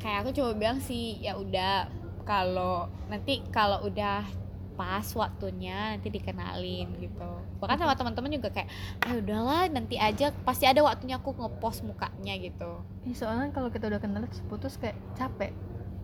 kayak 0.00 0.26
aku 0.26 0.30
coba 0.36 0.52
bilang 0.52 0.78
sih 0.84 1.16
ya 1.24 1.36
udah 1.40 1.88
kalau 2.28 2.88
nanti 3.08 3.40
kalau 3.52 3.84
udah 3.88 4.43
pas 4.74 5.06
waktunya 5.14 5.94
nanti 5.94 6.10
dikenalin 6.10 6.88
gitu. 6.98 7.30
Bahkan 7.62 7.78
sama 7.78 7.94
teman-teman 7.94 8.30
juga 8.34 8.50
kayak 8.50 8.68
ah 9.06 9.14
udahlah 9.14 9.62
nanti 9.70 9.96
aja 9.96 10.34
pasti 10.42 10.66
ada 10.66 10.82
waktunya 10.82 11.18
aku 11.18 11.34
ngepost 11.34 11.86
mukanya 11.86 12.34
gitu. 12.38 12.82
Ih, 13.06 13.14
soalnya 13.14 13.54
kalau 13.54 13.70
kita 13.70 13.86
udah 13.86 14.02
kenal 14.02 14.26
putus 14.50 14.74
kayak 14.76 14.98
capek. 15.14 15.54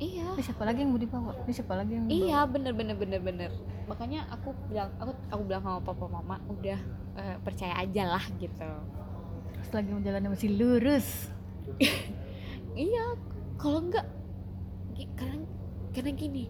Iya. 0.01 0.33
Ini 0.33 0.43
siapa 0.47 0.65
lagi 0.65 0.81
yang 0.81 0.97
mau 0.97 1.03
dibawa? 1.03 1.37
Ini 1.45 1.53
siapa 1.53 1.75
lagi 1.77 1.93
yang 1.93 2.05
dibawa? 2.09 2.17
Iya 2.25 2.39
bener 2.49 2.73
bener 2.73 2.97
bener 2.97 3.21
bener. 3.21 3.51
Makanya 3.85 4.25
aku 4.33 4.57
bilang 4.73 4.89
aku 4.97 5.13
aku 5.29 5.43
bilang 5.45 5.63
sama 5.67 5.81
papa 5.85 6.07
mama 6.09 6.41
udah 6.49 6.81
eh, 7.21 7.37
percaya 7.45 7.77
aja 7.77 8.09
lah 8.09 8.25
gitu. 8.41 8.71
Terus 9.61 9.71
lagi 9.77 9.91
jalannya 9.93 10.31
masih 10.33 10.51
lurus. 10.57 11.09
Iya 12.71 13.19
kalau 13.59 13.83
enggak 13.83 14.07
karena 15.19 15.43
karena 15.91 16.11
gini 16.15 16.45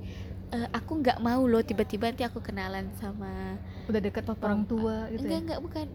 eh, 0.51 0.69
aku 0.71 0.93
nggak 0.99 1.19
mau 1.19 1.43
loh 1.43 1.61
tiba-tiba 1.61 2.11
nanti 2.11 2.23
aku 2.23 2.39
kenalan 2.39 2.91
sama 2.95 3.57
udah 3.87 4.01
dekat 4.01 4.23
Papa, 4.23 4.43
orang 4.45 4.63
tua 4.65 5.07
gitu 5.09 5.23
enggak 5.23 5.33
ya 5.33 5.43
enggak 5.43 5.61
bukan. 5.61 5.87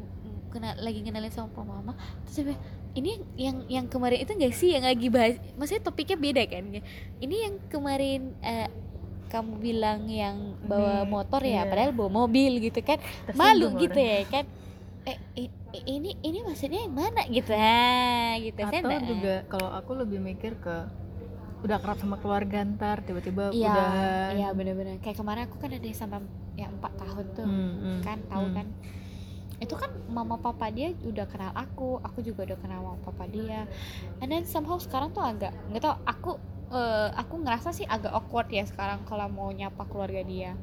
Kena 0.48 0.72
lagi 0.80 1.04
kenalin 1.04 1.28
sama 1.28 1.52
papa 1.52 1.68
mama. 1.70 1.94
Terus 2.24 2.36
saya 2.48 2.56
ini 2.94 3.12
yang 3.36 3.68
yang 3.68 3.86
kemarin 3.86 4.24
itu 4.24 4.32
enggak 4.32 4.56
sih 4.56 4.72
yang 4.72 4.88
lagi 4.88 5.12
bahas? 5.12 5.36
Maksudnya 5.54 5.84
topiknya 5.84 6.16
beda 6.16 6.44
kan? 6.48 6.64
Ini 7.20 7.36
yang 7.44 7.56
kemarin 7.68 8.32
eh, 8.40 8.72
kamu 9.28 9.60
bilang 9.60 10.08
yang 10.08 10.56
bawa 10.64 11.04
Ini, 11.04 11.12
motor 11.12 11.42
ya 11.44 11.52
iya. 11.52 11.62
padahal 11.68 11.92
bawa 11.92 12.24
mobil 12.24 12.64
gitu 12.64 12.80
kan? 12.80 13.04
Tersinggung 13.28 13.36
malu 13.36 13.68
orang. 13.68 13.82
gitu 13.84 14.00
ya 14.00 14.20
kan? 14.26 14.46
Eh 15.04 15.18
i- 15.36 15.54
ini 15.86 16.16
ini 16.24 16.40
maksudnya 16.40 16.88
yang 16.88 16.96
mana 16.96 17.28
gitu? 17.28 17.52
Ha 17.52 18.40
gitu. 18.40 18.60
Saya 18.64 18.80
atau 18.80 18.88
nggak- 18.88 19.08
juga 19.12 19.36
kalau 19.52 19.70
aku 19.70 19.92
lebih 19.92 20.24
mikir 20.24 20.56
ke 20.56 20.76
udah 21.66 21.78
kerap 21.82 21.98
sama 21.98 22.22
keluarga 22.22 22.62
ntar 22.62 23.02
tiba-tiba 23.02 23.50
iya 23.50 23.74
udahan. 23.74 24.32
iya 24.38 24.50
bener-bener. 24.54 25.02
Kayak 25.02 25.18
kemarin 25.18 25.50
aku 25.50 25.58
kan 25.58 25.74
ada 25.74 25.90
sama 25.98 26.22
yang 26.54 26.72
empat 26.78 26.94
tahun 26.94 27.26
tuh 27.34 27.48
Hmm, 27.50 27.74
hmm, 27.82 28.00
kan 28.06 28.18
tahu 28.30 28.46
hmm. 28.46 28.56
kan. 28.56 28.68
Itu 29.58 29.74
kan 29.74 29.90
mama 30.06 30.38
papa 30.38 30.70
dia 30.70 30.94
udah 31.02 31.26
kenal 31.26 31.52
aku 31.58 31.98
aku 32.06 32.22
juga 32.22 32.54
udah 32.54 32.58
kenal 32.62 32.80
mama 32.86 33.02
papa 33.02 33.26
dia. 33.26 33.66
And 34.22 34.30
then 34.30 34.46
somehow 34.46 34.78
sekarang 34.78 35.10
tuh 35.18 35.26
agak 35.26 35.58
nggak 35.74 35.82
tau 35.82 35.98
aku 36.06 36.38
eh, 36.70 37.10
aku 37.18 37.34
ngerasa 37.42 37.74
sih 37.74 37.90
agak 37.90 38.14
awkward 38.14 38.46
ya 38.54 38.62
sekarang 38.70 39.02
kalau 39.10 39.26
mau 39.26 39.50
nyapa 39.50 39.90
keluarga 39.90 40.22
dia. 40.22 40.54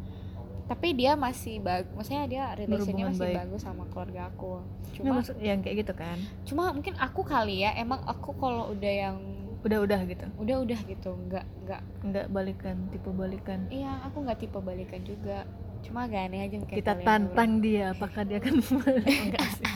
Tapi 0.70 0.94
dia 0.94 1.18
masih 1.18 1.58
bagus 1.58 1.90
maksudnya 1.98 2.24
dia 2.30 2.44
relationnya 2.54 3.10
masih 3.10 3.26
baik. 3.26 3.36
bagus 3.42 3.60
sama 3.66 3.84
keluarga 3.90 4.30
aku. 4.30 4.62
Cuma 4.94 5.18
maksud 5.18 5.34
yang 5.42 5.58
kayak 5.66 5.82
gitu 5.82 5.98
kan? 5.98 6.16
Cuma 6.46 6.70
mungkin 6.70 6.94
aku 6.94 7.26
kali 7.26 7.66
ya 7.66 7.74
emang 7.74 7.98
aku 8.06 8.38
kalau 8.38 8.70
udah 8.70 8.94
yang 9.10 9.16
udah-udah 9.62 10.00
gitu? 10.10 10.26
Udah 10.38 10.56
udah 10.66 10.80
gitu 10.86 11.10
nggak 11.30 11.46
nggak. 11.66 11.82
Nggak 12.02 12.26
balikan 12.34 12.76
tipe 12.90 13.10
balikan 13.14 13.66
iya 13.70 14.02
aku 14.06 14.26
nggak 14.26 14.38
tipe 14.42 14.58
balikan 14.58 15.00
juga. 15.06 15.46
Cuma 15.82 16.06
agak 16.06 16.30
aneh 16.30 16.46
aja 16.46 16.56
kayak 16.66 16.78
kita 16.82 16.94
tantang 17.02 17.62
dia 17.62 17.94
apakah 17.94 18.22
dia 18.26 18.38
akan 18.42 18.54
enggak 18.58 19.48
sih. 19.58 19.66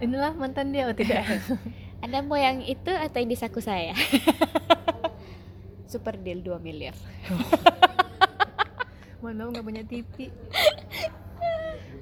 Inilah 0.00 0.32
mantan 0.36 0.72
dia 0.72 0.88
oh 0.88 0.96
tidak. 0.96 1.24
Anda 2.04 2.22
mau 2.22 2.38
yang 2.38 2.62
itu 2.62 2.92
atau 2.94 3.18
yang 3.18 3.30
di 3.30 3.38
saku 3.38 3.58
saya? 3.58 3.92
Super 5.92 6.14
deal 6.20 6.44
2 6.44 6.60
miliar. 6.62 6.94
mana 9.18 9.50
nggak 9.50 9.66
punya 9.66 9.82
TV 9.82 10.30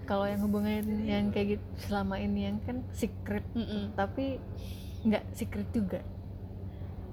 kalau 0.06 0.28
yang 0.28 0.44
hubungan 0.44 0.84
yang 1.08 1.32
kayak 1.34 1.58
gitu 1.58 1.66
selama 1.88 2.20
ini 2.20 2.52
yang 2.52 2.56
kan 2.62 2.84
secret. 2.94 3.42
Mm-mm. 3.56 3.96
tapi 3.98 4.38
nggak 5.02 5.24
secret 5.34 5.68
juga 5.74 6.00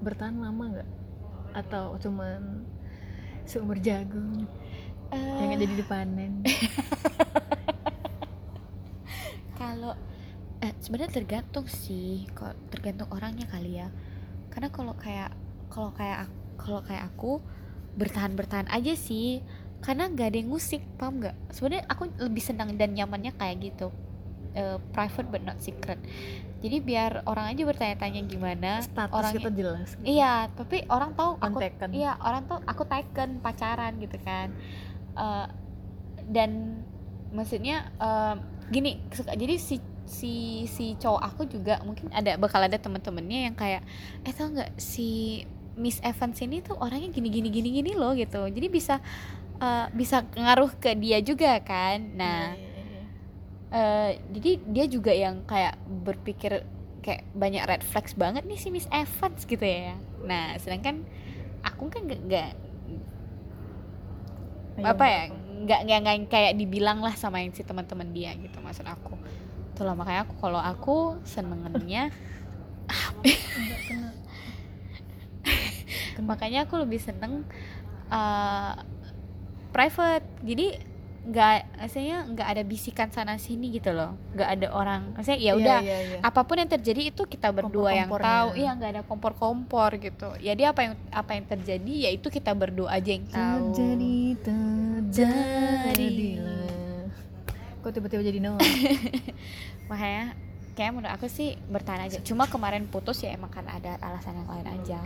bertahan 0.02 0.36
lama 0.40 0.64
nggak 0.78 0.88
atau 1.54 1.94
cuman 2.02 2.66
seumur 3.46 3.78
jagung 3.80 4.44
Eh, 5.12 5.38
yang 5.38 5.60
jadi 5.62 5.74
dipanen 5.78 6.42
kalau 9.60 9.92
eh, 10.64 10.72
sebenarnya 10.82 11.12
tergantung 11.22 11.66
sih, 11.68 12.26
kok 12.34 12.54
tergantung 12.72 13.08
orangnya 13.12 13.46
kali 13.50 13.78
ya. 13.80 13.88
Karena 14.52 14.68
kalau 14.72 14.94
kayak 14.96 15.30
kalau 15.70 15.90
kayak 15.94 16.28
ak- 16.28 16.38
kalau 16.60 16.80
kayak 16.86 17.04
aku 17.12 17.40
bertahan 17.98 18.34
bertahan 18.38 18.68
aja 18.70 18.94
sih, 18.98 19.42
karena 19.84 20.10
nggak 20.10 20.28
ada 20.34 20.38
yang 20.40 20.50
ngusik, 20.54 20.82
paham 20.98 21.22
nggak? 21.22 21.36
Sebenarnya 21.54 21.84
aku 21.90 22.02
lebih 22.20 22.42
senang 22.44 22.74
dan 22.78 22.94
nyamannya 22.96 23.32
kayak 23.36 23.56
gitu. 23.72 23.88
Eh, 24.54 24.78
private 24.94 25.28
but 25.34 25.42
not 25.42 25.58
secret. 25.58 25.98
Jadi 26.62 26.78
biar 26.78 27.26
orang 27.26 27.50
aja 27.50 27.66
bertanya-tanya 27.66 28.22
gimana 28.22 28.78
status 28.86 29.10
orangnya 29.10 29.42
kita 29.42 29.50
jelas 29.50 29.88
Iya, 30.06 30.46
tapi 30.54 30.86
orang 30.86 31.10
tahu 31.18 31.30
aku 31.42 31.58
kontekan 31.58 31.90
Iya, 31.90 32.14
orang 32.22 32.46
tuh 32.46 32.62
aku 32.62 32.82
taken 32.86 33.42
pacaran 33.42 33.98
gitu 33.98 34.14
kan. 34.22 34.54
Eh, 35.18 35.46
dan 36.30 36.50
maksudnya 37.34 37.90
eh, 37.98 38.34
gini, 38.70 39.02
jadi 39.10 39.58
si 39.58 39.82
si 40.06 40.64
si 40.70 40.94
cowok 41.02 41.22
aku 41.34 41.42
juga 41.50 41.82
mungkin 41.82 42.14
ada 42.14 42.38
bakal 42.38 42.62
ada 42.62 42.78
temen-temennya 42.78 43.50
yang 43.50 43.56
kayak 43.58 43.82
eh 44.22 44.30
tau 44.30 44.54
nggak 44.54 44.78
si 44.78 45.42
Miss 45.74 45.98
Evans 46.04 46.38
ini 46.38 46.62
tuh 46.62 46.78
orangnya 46.78 47.10
gini 47.10 47.26
gini 47.26 47.50
gini 47.50 47.68
gini 47.74 47.90
loh 47.98 48.14
gitu. 48.14 48.46
Jadi 48.46 48.70
bisa 48.70 49.02
eh, 49.58 49.86
bisa 49.90 50.22
ngaruh 50.38 50.78
ke 50.78 50.94
dia 50.94 51.18
juga 51.26 51.58
kan. 51.58 51.98
Nah, 52.14 52.54
Iya, 53.74 53.82
iya, 53.82 53.90
iya. 53.90 54.10
eh, 54.10 54.10
jadi 54.38 54.50
dia 54.70 54.84
juga 54.86 55.12
yang 55.12 55.42
kayak 55.44 55.74
berpikir 56.06 56.62
kayak 57.04 57.28
banyak 57.36 57.62
red 57.68 57.82
flags 57.84 58.16
banget 58.16 58.48
nih 58.48 58.56
si 58.56 58.72
Miss 58.72 58.88
Evans 58.88 59.44
gitu 59.44 59.60
ya. 59.60 59.98
Nah, 60.24 60.56
sedangkan 60.56 61.04
aku 61.60 61.92
kan 61.92 62.08
gak, 62.08 62.20
nggak 62.24 62.50
Ayo, 64.74 64.90
apa 64.90 65.04
ya 65.06 65.22
nggak 65.64 65.80
nggak 65.86 65.98
nggak 66.02 66.16
kayak 66.32 66.52
dibilang 66.58 66.98
lah 66.98 67.14
sama 67.14 67.38
yang 67.38 67.54
si 67.54 67.62
teman-teman 67.62 68.10
dia 68.10 68.34
gitu 68.34 68.58
maksud 68.58 68.88
aku. 68.88 69.14
Itulah 69.74 69.94
makanya 69.94 70.26
aku 70.26 70.34
kalau 70.40 70.58
aku. 70.58 70.98
Kena. 73.86 74.10
makanya 76.30 76.66
aku 76.66 76.74
lebih 76.82 76.98
seneng 76.98 77.46
eh, 78.10 78.74
private. 79.70 80.26
Jadi 80.42 80.93
nggak 81.24 81.80
maksudnya 81.80 82.18
nggak 82.28 82.48
ada 82.52 82.62
bisikan 82.62 83.08
sana 83.08 83.40
sini 83.40 83.72
gitu 83.72 83.96
loh. 83.96 84.12
nggak 84.36 84.44
ada 84.44 84.68
orang 84.76 85.02
maksudnya 85.16 85.40
ya 85.40 85.44
Iya, 85.44 85.52
udah 85.56 85.78
iya, 85.80 85.98
iya. 86.04 86.18
apa 86.20 86.40
pun 86.44 86.60
yang 86.60 86.68
terjadi 86.68 87.02
itu 87.08 87.22
kita 87.24 87.48
berdua 87.48 87.96
yang 87.96 88.12
tahu. 88.12 88.52
Iya 88.52 88.70
nggak 88.76 88.90
ada 88.92 89.02
kompor-kompor 89.02 89.96
gitu. 89.96 90.28
Jadi 90.36 90.62
apa 90.68 90.80
yang 90.84 90.94
apa 91.08 91.30
yang 91.32 91.44
terjadi 91.48 91.92
ya 91.96 92.10
itu 92.12 92.28
kita 92.28 92.52
berdua 92.52 92.92
aja 92.92 93.08
yang 93.08 93.24
tahu. 93.24 93.72
Terjadi 93.72 94.14
Jadi. 95.08 95.32
terjadilah 95.96 97.08
kok 97.80 97.92
tiba-tiba 97.92 98.24
jadi 98.24 98.40
Noah 98.40 98.64
makanya 99.92 100.32
kayak 100.72 100.90
menurut 100.96 101.12
aku 101.12 101.28
sih 101.28 101.56
bertahan 101.68 102.08
aja. 102.08 102.18
Cuma 102.20 102.48
kemarin 102.48 102.88
putus 102.88 103.20
ya 103.20 103.32
emang 103.32 103.52
karena 103.52 103.76
ada 103.76 103.92
alasan 104.00 104.40
yang 104.40 104.48
lain 104.48 104.66
aja. 104.66 105.00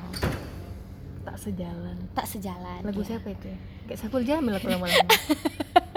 Tak 1.23 1.37
sejalan. 1.37 1.97
Tak 2.15 2.27
sejalan 2.27 2.81
lagu 2.81 3.03
dia. 3.03 3.09
siapa 3.15 3.29
itu 3.29 3.47
ya? 3.51 3.59
Kayak 3.85 3.99
Saiful 3.99 4.23
Jamil 4.23 4.55
aku 4.55 4.67
lama-lama 4.67 5.11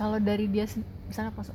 kalau 0.00 0.16
dari 0.18 0.48
dia 0.48 0.64
misalnya 1.04 1.28
pas 1.30 1.52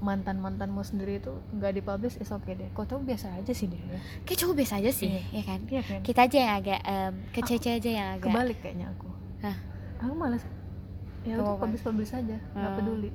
mantan 0.00 0.40
mantanmu 0.40 0.80
sendiri 0.80 1.20
itu 1.20 1.30
nggak 1.52 1.76
dipublish 1.76 2.16
is 2.16 2.30
oke 2.30 2.48
deh. 2.48 2.66
Kau 2.72 2.82
tahu 2.82 3.04
biasa 3.04 3.30
aja 3.32 3.52
sih 3.52 3.68
dia 3.68 3.78
ya? 3.78 4.00
Kayak 4.24 4.38
cowok 4.40 4.54
biasa 4.56 4.74
aja 4.76 4.90
sih 4.90 5.08
Iya. 5.08 5.22
ya 5.30 5.42
kan? 5.44 5.60
Iya 5.62 5.82
kan? 5.84 6.00
Kita 6.02 6.20
aja 6.24 6.38
yang 6.40 6.54
agak 6.56 6.80
em, 6.82 7.12
kecece 7.30 7.68
aja 7.72 7.90
yang 7.92 8.08
agak 8.16 8.26
kebalik 8.26 8.58
kayaknya 8.58 8.86
aku. 8.88 9.08
Hah? 9.38 9.56
aku 9.98 10.14
malas. 10.16 10.42
Ya 11.22 11.36
udah 11.36 11.54
publish 11.56 11.84
publish 11.84 12.12
aja. 12.12 12.36
Nggak 12.48 12.64
Hmm. 12.66 12.78
peduli. 12.80 13.10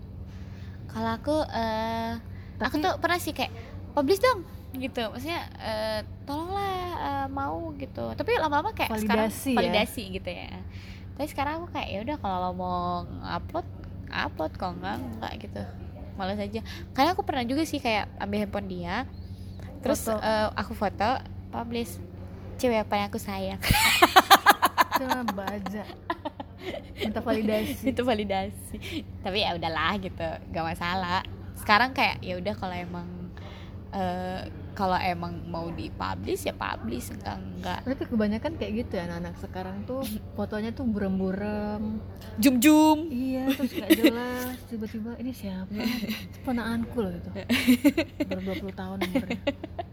Kalau 0.85 1.11
aku 1.11 1.35
aku 1.41 2.75
Tapi- 2.77 2.83
tuh 2.85 2.93
pernah 3.01 3.17
sih 3.17 3.33
kayak 3.33 3.51
publish 3.91 4.21
dong 4.21 4.45
gitu. 4.73 5.03
Maksudnya 5.09 5.41
eh, 5.57 5.99
tolonglah 6.23 6.69
eh, 6.93 7.27
mau 7.27 7.73
gitu. 7.73 8.13
Tapi 8.13 8.31
lama-lama 8.37 8.71
kayak 8.71 8.93
sekarang 8.95 9.27
Validasi 9.27 9.49
ya. 9.49 9.57
validasi 9.57 10.03
gitu 10.13 10.29
ya. 10.29 10.53
Tapi 11.13 11.27
sekarang 11.27 11.53
aku 11.59 11.67
kayak 11.73 11.89
ya 11.89 11.99
udah 12.03 12.17
kalau 12.17 12.37
lo 12.39 12.51
mau 12.53 12.79
upload 13.25 13.65
upload 14.13 14.53
kalau 14.55 14.77
enggak 14.77 14.97
enggak 15.01 15.33
gitu. 15.41 15.63
Malas 16.13 16.37
aja. 16.37 16.61
Karena 16.93 17.09
aku 17.17 17.25
pernah 17.25 17.41
juga 17.43 17.65
sih 17.65 17.81
kayak 17.81 18.05
ambil 18.21 18.45
handphone 18.45 18.69
dia. 18.69 19.09
Terus 19.81 20.05
Foto. 20.07 20.21
eh, 20.21 20.47
aku 20.53 20.71
foto 20.77 21.09
publish. 21.49 21.97
Cewek 22.61 22.85
apa 22.85 22.93
yang 23.01 23.07
aku 23.09 23.19
sayang? 23.19 23.61
Cuma 25.01 25.25
baca 25.25 25.83
minta 27.03 27.19
validasi. 27.19 27.91
Itu 27.91 28.01
validasi. 28.07 28.77
Tapi 29.25 29.37
ya 29.43 29.57
udahlah 29.57 29.99
gitu 29.99 30.27
gak 30.53 30.65
masalah. 30.65 31.21
Sekarang 31.59 31.91
kayak 31.91 32.21
ya 32.23 32.39
udah 32.39 32.53
kalau 32.55 32.75
emang 32.75 33.07
eh, 33.91 34.47
kalau 34.73 34.97
emang 34.97 35.37
mau 35.45 35.69
dipublish 35.69 36.43
ya 36.43 36.53
publish. 36.53 37.13
Enggak 37.13 37.37
enggak. 37.37 37.79
Tapi 37.85 38.03
kebanyakan 38.05 38.51
kayak 38.57 38.71
gitu 38.75 38.93
ya 38.97 39.05
anak-anak 39.05 39.35
sekarang 39.37 39.77
tuh 39.83 40.01
fotonya 40.37 40.69
tuh 40.69 40.83
burem-burem. 40.83 42.01
Jum 42.35 42.57
jum 42.57 42.97
iya 43.07 43.45
terus 43.47 43.71
gak 43.71 43.89
jelas. 44.01 44.57
Tiba-tiba 44.67 45.13
ini 45.17 45.31
siapa 45.31 45.69
ponaanku 46.41 46.97
loh 46.99 47.13
itu 47.13 47.29
20 48.25 48.73
tahun 48.73 48.97
umurnya. 48.99 49.39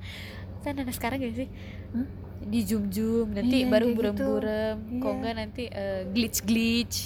Kan 0.64 0.76
anak 0.76 0.92
sekarang 0.92 1.20
gak 1.20 1.36
sih? 1.36 1.48
Hah? 1.92 2.08
di 2.40 2.64
zoom 2.64 2.88
nanti 3.36 3.62
Iya, 3.62 3.68
baru 3.68 3.92
gitu. 3.92 3.96
burem 4.00 4.14
burem 4.16 4.76
kok 4.96 5.04
Iya. 5.04 5.12
enggak 5.12 5.34
nanti 5.36 5.64
glitch 6.08 6.40
glitch 6.40 6.98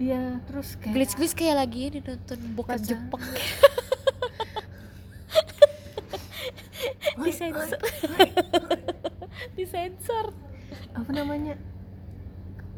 iya 0.00 0.40
terus 0.48 0.72
kayak 0.80 0.94
glitch 0.96 1.14
glitch 1.20 1.34
kayak 1.36 1.56
lagi 1.58 1.92
ini 1.92 1.98
nonton 2.00 2.38
bokep 2.56 2.80
Pacar. 2.80 2.88
Jepang 2.88 3.22
disensor. 7.24 7.80
disensor. 9.58 10.26
Apa 10.94 11.10
namanya? 11.10 11.54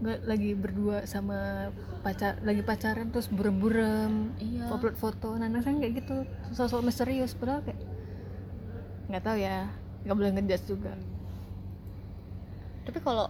Nggak 0.01 0.19
lagi 0.25 0.51
berdua 0.57 1.05
sama 1.05 1.69
pacar 2.01 2.41
lagi 2.41 2.65
pacaran 2.65 3.13
terus 3.13 3.29
burem-burem 3.29 4.33
iya. 4.41 4.73
upload 4.73 4.97
foto. 4.97 5.37
Nah 5.37 5.49
anak 5.49 5.69
kayak 5.69 6.05
gitu. 6.05 6.25
Sosok 6.57 6.87
misterius 6.87 7.37
padahal 7.37 7.61
kayak 7.65 7.81
nggak 9.13 9.25
tahu 9.25 9.37
ya. 9.37 9.69
Nggak 10.09 10.17
boleh 10.17 10.31
ngejudge 10.37 10.67
juga. 10.67 10.93
Tapi 12.89 12.99
kalau 13.05 13.29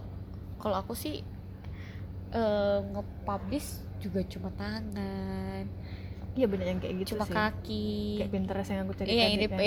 kalau 0.61 0.75
aku 0.79 0.95
sih 0.95 1.19
eh, 2.31 2.79
nge-publish 2.95 3.91
juga 4.01 4.25
cuma 4.25 4.49
tangan 4.57 5.67
iya 6.31 6.45
banyak 6.45 6.67
yang 6.67 6.79
kayak 6.79 6.95
gitu 6.99 7.09
cuma 7.13 7.25
sih. 7.25 7.33
kaki. 7.33 7.89
Kayak 8.17 8.31
Pinterest 8.31 8.69
yang 8.69 8.81
aku 8.83 8.93
cari 8.95 9.07
iya 9.09 9.25
ini 9.27 9.45
kan. 9.45 9.59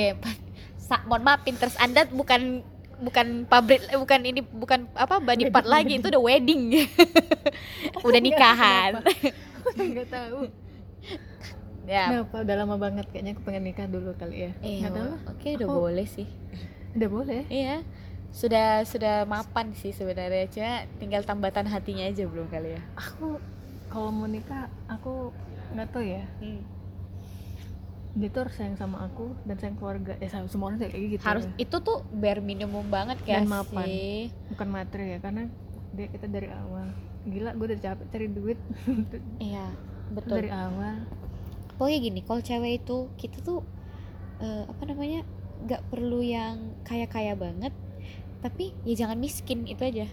sa- 0.76 1.04
mohon 1.04 1.22
maaf 1.22 1.40
Pinterest 1.42 1.76
anda 1.76 2.04
bukan 2.06 2.64
bukan 2.94 3.26
pabrik 3.44 3.82
eh, 3.84 3.98
bukan 3.98 4.20
ini 4.22 4.40
bukan 4.40 4.86
apa 4.94 5.18
body 5.18 5.50
part 5.50 5.66
lagi 5.66 5.98
itu 5.98 6.08
udah 6.08 6.22
wedding. 6.22 6.62
Udah 8.06 8.20
nikahan. 8.20 9.02
Nggak 9.74 10.08
tahu. 10.08 10.40
Ya. 11.84 12.08
kenapa? 12.08 12.40
Udah 12.40 12.56
lama 12.56 12.76
banget 12.80 13.04
kayaknya 13.12 13.36
aku 13.36 13.44
pengen 13.44 13.68
nikah 13.68 13.84
dulu 13.84 14.16
kali 14.16 14.48
ya. 14.48 14.52
Iya 14.64 14.88
tahu. 14.88 15.12
oke 15.28 15.48
udah 15.52 15.68
Aku- 15.68 15.80
boleh 15.84 16.06
sih. 16.08 16.24
Udah 16.96 17.08
boleh? 17.12 17.42
Iya. 17.52 17.84
Sudah 18.32 18.82
sudah 18.82 19.28
mapan 19.28 19.76
sih 19.76 19.92
sebenarnya 19.92 20.48
cuma 20.48 20.88
tinggal 20.96 21.22
tambatan 21.22 21.68
hatinya 21.68 22.08
aja 22.08 22.24
belum 22.24 22.48
kali 22.48 22.72
ya. 22.72 22.82
Aku 22.96 23.36
kalau 23.92 24.10
mau 24.10 24.24
nikah 24.24 24.72
aku 24.88 25.28
nggak 25.74 25.90
tahu 25.90 26.04
ya. 26.04 26.24
Hmm. 26.40 26.62
dia 28.14 28.30
tuh 28.30 28.46
harus 28.46 28.54
sayang 28.54 28.78
sama 28.78 29.02
aku 29.02 29.34
dan 29.42 29.58
sayang 29.58 29.74
keluarga. 29.74 30.14
Ya 30.16 30.30
sama 30.30 30.46
semua 30.46 30.70
orang 30.70 30.78
kayak 30.78 30.94
gitu 30.94 31.22
harus 31.26 31.50
ya. 31.50 31.66
itu 31.66 31.76
tuh 31.82 32.06
bare 32.14 32.38
minimum 32.38 32.86
banget 32.86 33.18
Dan 33.26 33.42
kan 33.42 33.66
mapan. 33.66 33.86
sih. 33.90 34.30
Bukan 34.54 34.68
materi 34.70 35.04
ya 35.10 35.18
karena 35.18 35.50
dia 35.90 36.06
kita 36.06 36.30
dari 36.30 36.46
awal. 36.46 36.94
Gila 37.26 37.50
gue 37.52 37.66
udah 37.74 37.80
capek 37.82 38.06
cari 38.08 38.26
duit. 38.30 38.58
Iya 39.42 39.66
betul. 40.14 40.46
Dari 40.46 40.50
awal. 40.54 41.10
Pokoknya 41.74 41.98
gini 41.98 42.20
kalau 42.22 42.38
cewek 42.38 42.86
itu 42.86 42.96
kita 43.18 43.42
tuh 43.42 43.66
eh, 44.38 44.62
apa 44.62 44.82
namanya 44.86 45.26
nggak 45.66 45.82
perlu 45.90 46.22
yang 46.22 46.70
kaya 46.86 47.10
kaya 47.10 47.34
banget. 47.34 47.74
Tapi 48.46 48.78
ya 48.86 48.94
jangan 48.94 49.18
miskin 49.18 49.66
itu 49.66 49.82
aja. 49.82 50.06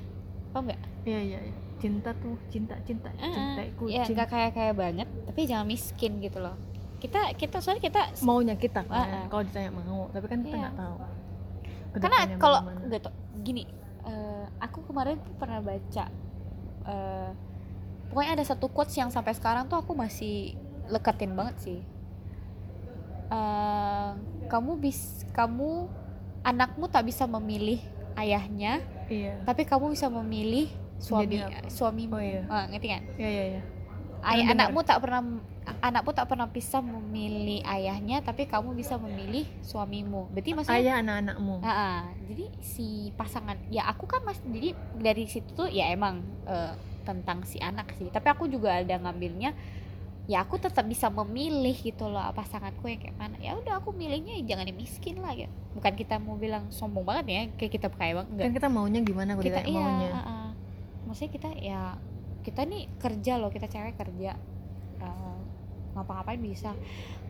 Paham 0.50 0.74
nggak? 0.74 0.82
Iya 1.06 1.19
iya 1.21 1.39
iya. 1.45 1.56
Cinta 1.82 2.13
tuh 2.13 2.38
cinta 2.54 2.78
cinta 2.86 3.10
Ah, 3.17 3.34
cintaku 3.34 3.89
ya 3.89 4.06
cinta 4.06 4.24
nggak 4.24 4.30
kaya 4.30 4.50
kaya 4.54 4.72
banget 4.78 5.10
tapi 5.26 5.50
jangan 5.50 5.65
miskin 5.65 6.22
gitu 6.22 6.38
loh. 6.38 6.54
Kita 7.02 7.34
kita 7.34 7.58
soalnya 7.58 7.82
kita 7.82 8.02
maunya 8.22 8.54
kita 8.54 8.86
kan 8.86 8.94
Ah, 8.94 9.06
ah. 9.10 9.26
kalau 9.26 9.41
ditanya 9.41 9.74
mau 9.74 10.06
tapi 10.13 10.26
kan 10.30 10.39
kita 10.46 10.54
Iya. 10.54 10.62
nggak 10.70 10.76
tahu. 10.78 10.96
Karena 11.98 12.20
kalau 12.38 12.60
tau 13.02 13.12
gini 13.41 13.63
eh, 14.06 14.46
aku 14.62 14.86
kemarin 14.86 15.17
pernah 15.36 15.60
baca 15.60 16.06
eh, 16.86 17.30
pokoknya 18.13 18.32
ada 18.38 18.46
satu 18.46 18.70
quotes 18.70 18.94
yang 18.94 19.10
sampai 19.10 19.34
sekarang 19.34 19.65
tuh 19.65 19.82
aku 19.82 19.98
masih 19.98 20.54
leketin 20.88 21.34
banget 21.34 21.58
sih. 21.58 21.80
Eh, 23.32 24.10
kamu 24.52 24.72
bis 24.78 25.24
kamu 25.32 25.88
anakmu 26.44 26.91
tak 26.91 27.08
bisa 27.08 27.24
memilih 27.24 27.80
ayahnya 28.20 28.84
iya. 29.08 29.39
tapi 29.48 29.63
kamu 29.63 29.96
bisa 29.96 30.12
memilih 30.12 30.67
suami 31.01 31.35
suamimu. 31.67 32.15
Oh, 32.15 32.21
iya. 32.21 32.41
Ah, 32.45 32.65
ngerti 32.69 32.87
kan? 32.87 33.01
Iya 33.17 33.29
iya 33.29 33.43
iya. 33.57 33.61
Ay- 34.21 34.45
Pernah 34.45 34.53
anakmu 34.53 34.79
tak 34.85 34.97
pernah 35.01 35.21
anakmu 35.81 36.11
tak 36.13 36.25
pernah 36.29 36.45
bisa 36.45 36.77
memilih 36.77 37.65
ayahnya 37.65 38.21
tapi 38.21 38.45
kamu 38.45 38.77
bisa 38.77 39.01
memilih 39.01 39.49
suamimu. 39.65 40.29
Berarti 40.29 40.49
maksudnya 40.53 40.77
ayah 40.77 40.95
anak-anakmu. 41.01 41.55
Ah, 41.61 41.69
ah. 41.69 41.99
jadi 42.29 42.45
si 42.61 43.09
pasangan 43.17 43.57
ya 43.73 43.89
aku 43.89 44.05
kan 44.05 44.21
mas 44.21 44.37
jadi 44.45 44.77
dari 44.93 45.25
situ 45.25 45.49
tuh 45.57 45.69
ya 45.69 45.89
emang 45.89 46.21
eh, 46.45 46.73
tentang 47.01 47.41
si 47.49 47.57
anak 47.57 47.97
sih. 47.97 48.13
Tapi 48.13 48.27
aku 48.29 48.45
juga 48.45 48.77
ada 48.77 48.93
ngambilnya 49.01 49.57
ya 50.29 50.45
aku 50.45 50.61
tetap 50.61 50.85
bisa 50.85 51.09
memilih 51.09 51.73
gitu 51.73 52.05
loh 52.05 52.21
pasanganku 52.31 52.85
yang 52.85 53.01
kayak 53.01 53.17
mana. 53.17 53.35
Ya 53.41 53.57
udah 53.57 53.81
aku 53.81 53.89
milihnya 53.89 54.37
ya 54.37 54.53
jangan 54.53 54.69
yang 54.69 54.77
miskin 54.77 55.17
lah 55.17 55.33
ya. 55.33 55.49
Bukan 55.73 55.97
kita 55.97 56.21
mau 56.21 56.37
bilang 56.37 56.69
sombong 56.69 57.01
banget 57.01 57.25
ya 57.25 57.41
kayak 57.57 57.71
kita 57.73 57.87
kaya 57.89 58.21
banget 58.21 58.29
enggak. 58.37 58.45
Kan 58.45 58.53
kita 58.53 58.67
maunya 58.69 58.99
gimana 59.01 59.31
kita 59.33 59.45
ditanya 59.49 59.65
iya 59.65 59.81
maunya. 59.81 60.09
ah, 60.13 60.21
ah. 60.21 60.40
Maksudnya 61.12 61.32
kita 61.36 61.50
ya 61.60 61.82
kita 62.41 62.63
nih 62.63 62.88
kerja 62.97 63.36
loh 63.36 63.52
kita 63.52 63.67
cewek 63.67 64.00
kerja. 64.00 64.39
Eh, 65.04 65.39
ngapa-ngapain 65.91 66.39
bisa. 66.39 66.71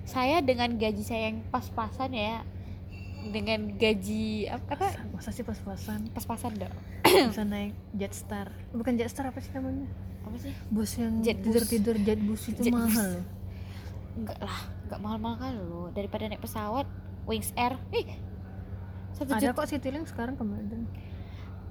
Saya 0.05 0.39
dengan 0.45 0.77
gaji 0.77 1.01
saya 1.01 1.33
yang 1.33 1.41
pas-pasan 1.49 2.13
ya 2.13 2.45
dengan 3.21 3.73
gaji 3.77 4.49
apa, 4.49 4.77
apa 4.77 4.87
masa 5.13 5.33
sih 5.33 5.41
pas-pasan? 5.41 6.13
Pas-pasan 6.13 6.61
dong. 6.61 6.75
Bisa 7.05 7.41
naik 7.41 7.73
Jetstar 7.97 8.53
bukan 8.69 8.97
Jetstar 8.97 9.29
apa 9.29 9.41
sih 9.41 9.49
namanya? 9.53 9.89
Apa 10.25 10.37
sih? 10.37 10.53
Bus 10.69 10.93
yang 11.01 11.25
Jet 11.25 11.41
bus. 11.41 11.49
tidur 11.49 11.63
tidur 11.65 11.95
jet 12.01 12.21
bus 12.21 12.41
itu 12.49 12.61
Jet 12.61 12.73
bus. 12.73 12.85
mahal. 12.85 13.09
loh. 13.17 13.25
enggak 14.11 14.37
lah 14.43 14.59
enggak 14.85 14.99
mahal-mahal 14.99 15.37
kali 15.39 15.57
loh 15.65 15.87
daripada 15.91 16.23
naik 16.29 16.41
pesawat 16.41 16.85
Wings 17.25 17.49
Air. 17.57 17.77
Ih 17.93 18.09
satu 19.11 19.37
ada 19.37 19.53
juta. 19.53 19.57
kok 19.57 19.67
Citylink 19.69 20.05
sekarang 20.09 20.33
ke 20.33 20.43
Medan 20.45 20.85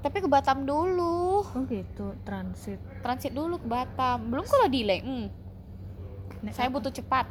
tapi 0.00 0.24
ke 0.24 0.28
Batam 0.28 0.64
dulu. 0.64 1.44
Oh 1.44 1.62
gitu. 1.68 2.16
Transit. 2.24 2.80
Transit 3.04 3.32
dulu 3.32 3.60
ke 3.60 3.66
Batam. 3.68 4.32
Belum 4.32 4.44
kalau 4.48 4.68
delay. 4.68 5.00
Hmm, 5.04 5.28
Naik 6.40 6.54
saya 6.56 6.68
apa? 6.72 6.76
butuh 6.80 6.92
cepat. 6.92 7.26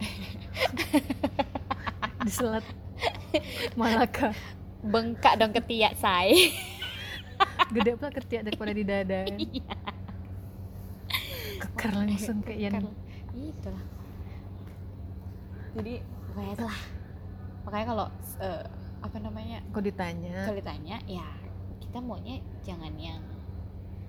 Di 2.24 2.32
selat 2.32 2.64
Malaka. 3.76 4.32
Bengkak 4.84 5.40
dong 5.40 5.52
ketiak 5.52 5.96
saya. 5.96 6.32
Gede 7.74 7.96
pula 7.96 8.12
ketiak 8.12 8.42
daripada 8.46 8.72
di 8.76 8.84
dada. 8.84 9.24
Kan 9.24 9.40
Iya. 9.44 9.76
keker 11.54 11.90
langsung 11.96 12.38
kayak 12.44 12.60
yang 12.60 12.76
itu 13.34 13.68
lah 13.72 13.84
jadi 15.74 15.94
itu 16.54 16.64
lah 16.64 16.80
makanya 17.66 17.86
kalau 17.90 18.06
eh, 18.38 18.64
apa 19.04 19.16
namanya? 19.20 19.58
Kok 19.68 19.84
ditanya. 19.84 20.48
Kalau 20.48 20.56
ditanya 20.56 20.96
ya 21.04 21.28
kita 21.94 22.02
maunya 22.02 22.42
jangan 22.66 22.90
yang 22.98 23.22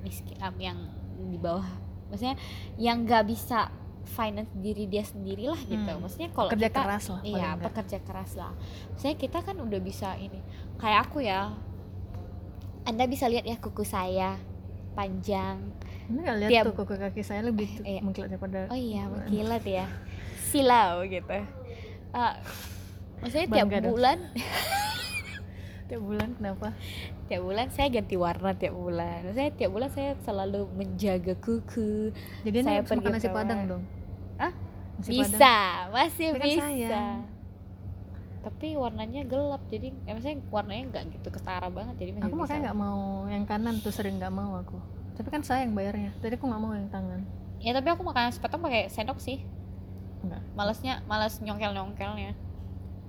miskin 0.02 0.34
am, 0.42 0.58
yang 0.58 0.90
di 1.22 1.38
bawah. 1.38 1.62
Maksudnya 2.10 2.34
yang 2.82 3.06
nggak 3.06 3.30
bisa 3.30 3.70
finance 4.10 4.50
diri 4.56 4.90
dia 4.90 5.06
sendiri 5.06 5.46
lah 5.46 5.62
gitu. 5.62 5.86
Hmm. 5.86 6.02
maksudnya 6.02 6.34
kalau 6.34 6.50
kerja 6.50 6.66
kita 6.66 6.82
keras 6.82 7.06
lah 7.08 7.22
iya 7.22 7.54
pekerja 7.54 7.98
keras 8.02 8.32
lah. 8.34 8.58
Saya 8.98 9.14
kita 9.14 9.46
kan 9.46 9.62
udah 9.62 9.78
bisa 9.78 10.18
ini. 10.18 10.42
Kayak 10.76 11.00
aku 11.06 11.22
ya. 11.22 11.54
Anda 12.84 13.06
bisa 13.06 13.30
lihat 13.30 13.46
ya 13.46 13.54
kuku 13.56 13.86
saya 13.86 14.34
panjang. 14.94 15.62
Ini 16.08 16.18
nggak 16.18 16.38
lihat 16.42 16.50
tiap- 16.50 16.66
tuh 16.66 16.76
kuku 16.76 16.96
kaki 16.96 17.22
saya 17.22 17.46
lebih 17.46 17.70
tuh 17.70 17.86
Iya. 17.88 18.02
mengkilat 18.02 18.30
daripada 18.32 18.60
oh 18.66 18.74
iya 18.76 19.06
mengkilat 19.06 19.62
ya. 19.62 19.86
Silau 20.44 21.06
gitu. 21.06 21.38
Ah, 22.10 22.34
maksudnya 23.22 23.46
tiap 23.48 23.70
Bangga 23.70 23.78
dong. 23.80 23.94
bulan 23.94 24.18
tiap 25.86 26.02
bulan 26.02 26.30
kenapa? 26.38 26.68
Tiap 27.30 27.42
bulan 27.42 27.68
saya 27.70 27.88
ganti 27.94 28.16
warna 28.18 28.52
tiap 28.58 28.74
bulan. 28.74 29.20
Saya 29.34 29.50
tiap 29.54 29.72
bulan 29.74 29.90
saya 29.94 30.18
selalu 30.26 30.66
menjaga 30.74 31.34
kuku. 31.38 32.10
Jadi 32.46 32.58
Saya 32.66 32.82
pergi 32.82 33.06
makan 33.06 33.14
nasi 33.14 33.30
padang 33.30 33.60
dong? 33.70 33.84
Hah? 34.42 34.54
Nasi 34.98 35.10
bisa 35.14 35.38
padang. 35.38 35.94
masih 35.94 36.28
kan 36.34 36.48
bisa. 36.48 36.64
sayang. 36.64 37.20
tapi 38.46 38.78
warnanya 38.78 39.26
gelap 39.26 39.58
jadi 39.74 39.90
ya, 40.06 40.14
maksudnya 40.14 40.38
warnanya 40.54 40.84
nggak 40.94 41.18
gitu 41.18 41.34
ketara 41.34 41.66
banget 41.66 41.98
jadi 41.98 42.14
masih 42.14 42.30
aku 42.30 42.36
bisa. 42.38 42.44
makanya 42.46 42.62
nggak 42.62 42.78
mau 42.78 43.02
yang 43.26 43.44
kanan 43.50 43.76
tuh 43.82 43.90
sering 43.90 44.22
nggak 44.22 44.30
mau 44.30 44.62
aku. 44.62 44.78
Tapi 45.18 45.28
kan 45.34 45.42
saya 45.42 45.66
yang 45.66 45.74
bayarnya. 45.74 46.14
Tadi 46.22 46.38
aku 46.38 46.46
nggak 46.46 46.62
mau 46.62 46.78
yang 46.78 46.86
tangan. 46.94 47.26
Ya 47.58 47.74
tapi 47.74 47.90
aku 47.90 48.06
makan 48.06 48.30
nasi 48.30 48.38
padang 48.38 48.62
pakai 48.62 48.86
sendok 48.94 49.18
sih. 49.18 49.42
Enggak. 50.26 50.42
malesnya 50.58 50.94
malas 51.06 51.38
nyongkel 51.38 51.70
nyongkelnya 51.74 52.34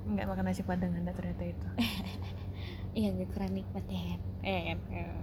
nggak 0.07 0.27
makan 0.31 0.45
nasi 0.47 0.63
padang 0.63 0.95
anda 0.95 1.11
ternyata 1.11 1.43
itu 1.43 1.67
iya 2.97 3.13
nggak 3.13 3.29
kurang 3.31 3.53
nikmat 3.53 3.85
ya 3.87 4.17
eh 4.43 4.61
kan 4.67 4.79
Eh. 4.91 5.21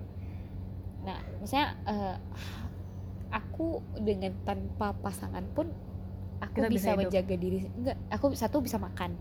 nah 1.04 1.18
maksudnya 1.36 1.68
eh, 1.84 2.16
aku 3.30 3.68
dengan 3.98 4.32
tanpa 4.44 4.94
pasangan 4.96 5.42
pun 5.52 5.68
aku 6.38 6.54
Kita 6.56 6.70
bisa 6.70 6.78
bisa, 6.78 6.90
hidup. 6.92 7.02
menjaga 7.02 7.36
diri 7.36 7.58
enggak 7.68 7.98
aku 8.08 8.26
satu 8.34 8.62
bisa 8.62 8.78
makan 8.78 9.18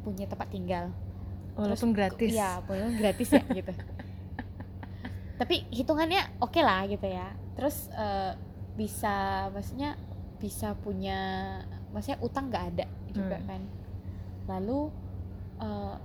punya 0.00 0.24
tempat 0.24 0.48
tinggal 0.48 0.94
walaupun 1.52 1.90
gratis 1.90 2.30
Iya, 2.30 2.62
walaupun 2.62 2.94
gratis 2.96 3.28
ya 3.28 3.42
gitu. 3.44 3.72
Tapi 5.40 5.66
hitungannya 5.68 6.20
oke 6.38 6.60
lah 6.60 6.84
gitu 6.84 7.04
ya. 7.04 7.32
Terus 7.52 7.88
eh, 7.90 8.32
bisa 8.76 9.48
maksudnya 9.50 9.96
bisa 10.36 10.72
punya 10.74 11.18
maksudnya 11.90 12.20
utang 12.20 12.48
nggak 12.48 12.64
ada 12.70 12.86
juga 13.10 13.36
Hmm. 13.36 13.48
kan. 13.48 13.62
Lalu 14.46 14.80
eh, 15.58 15.96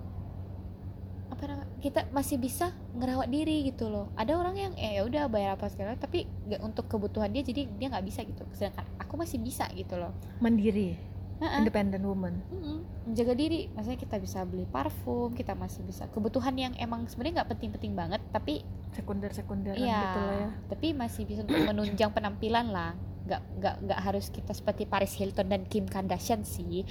apa 1.29 1.43
namanya 1.49 1.69
kita 1.81 2.07
masih 2.13 2.37
bisa 2.37 2.71
ngerawat 2.95 3.27
diri 3.29 3.67
gitu 3.69 3.89
loh. 3.91 4.09
Ada 4.15 4.37
orang 4.37 4.55
yang 4.55 4.73
eh 4.77 4.97
ya 4.97 5.01
udah 5.03 5.27
bayar 5.27 5.57
apa 5.57 5.67
segala 5.69 5.97
tapi 5.97 6.25
nggak 6.47 6.61
untuk 6.63 6.85
kebutuhan 6.87 7.33
dia 7.33 7.41
jadi 7.41 7.67
dia 7.67 7.87
nggak 7.91 8.05
bisa 8.05 8.21
gitu. 8.23 8.45
Sedangkan 8.53 8.85
aku 9.01 9.13
masih 9.19 9.37
bisa 9.41 9.67
gitu 9.73 9.97
loh. 9.99 10.13
mandiri 10.39 11.15
Heeh. 11.35 11.67
independent 11.67 11.99
woman 12.07 12.39
Mm-mm, 12.47 13.11
menjaga 13.11 13.35
diri 13.35 13.67
maksudnya 13.75 13.99
kita 13.99 14.23
bisa 14.23 14.47
beli 14.47 14.63
parfum 14.63 15.35
kita 15.35 15.51
masih 15.51 15.83
bisa 15.83 16.07
kebutuhan 16.07 16.55
yang 16.55 16.71
emang 16.79 17.03
sebenarnya 17.11 17.43
nggak 17.43 17.49
penting-penting 17.51 17.91
banget 17.91 18.23
tapi 18.31 18.63
sekunder 18.95 19.27
sekunderan 19.35 19.75
iya 19.75 19.99
gitu 19.99 20.19
lah 20.23 20.35
ya 20.39 20.49
tapi 20.71 20.87
masih 20.95 21.27
bisa 21.27 21.43
untuk 21.43 21.59
menunjang 21.59 22.15
penampilan 22.15 22.71
lah 22.71 22.95
nggak 23.27 23.41
nggak 23.59 23.75
nggak 23.83 23.99
harus 23.99 24.31
kita 24.31 24.55
seperti 24.55 24.87
Paris 24.87 25.11
Hilton 25.11 25.51
dan 25.51 25.67
Kim 25.67 25.91
Kardashian 25.91 26.47
sih 26.47 26.87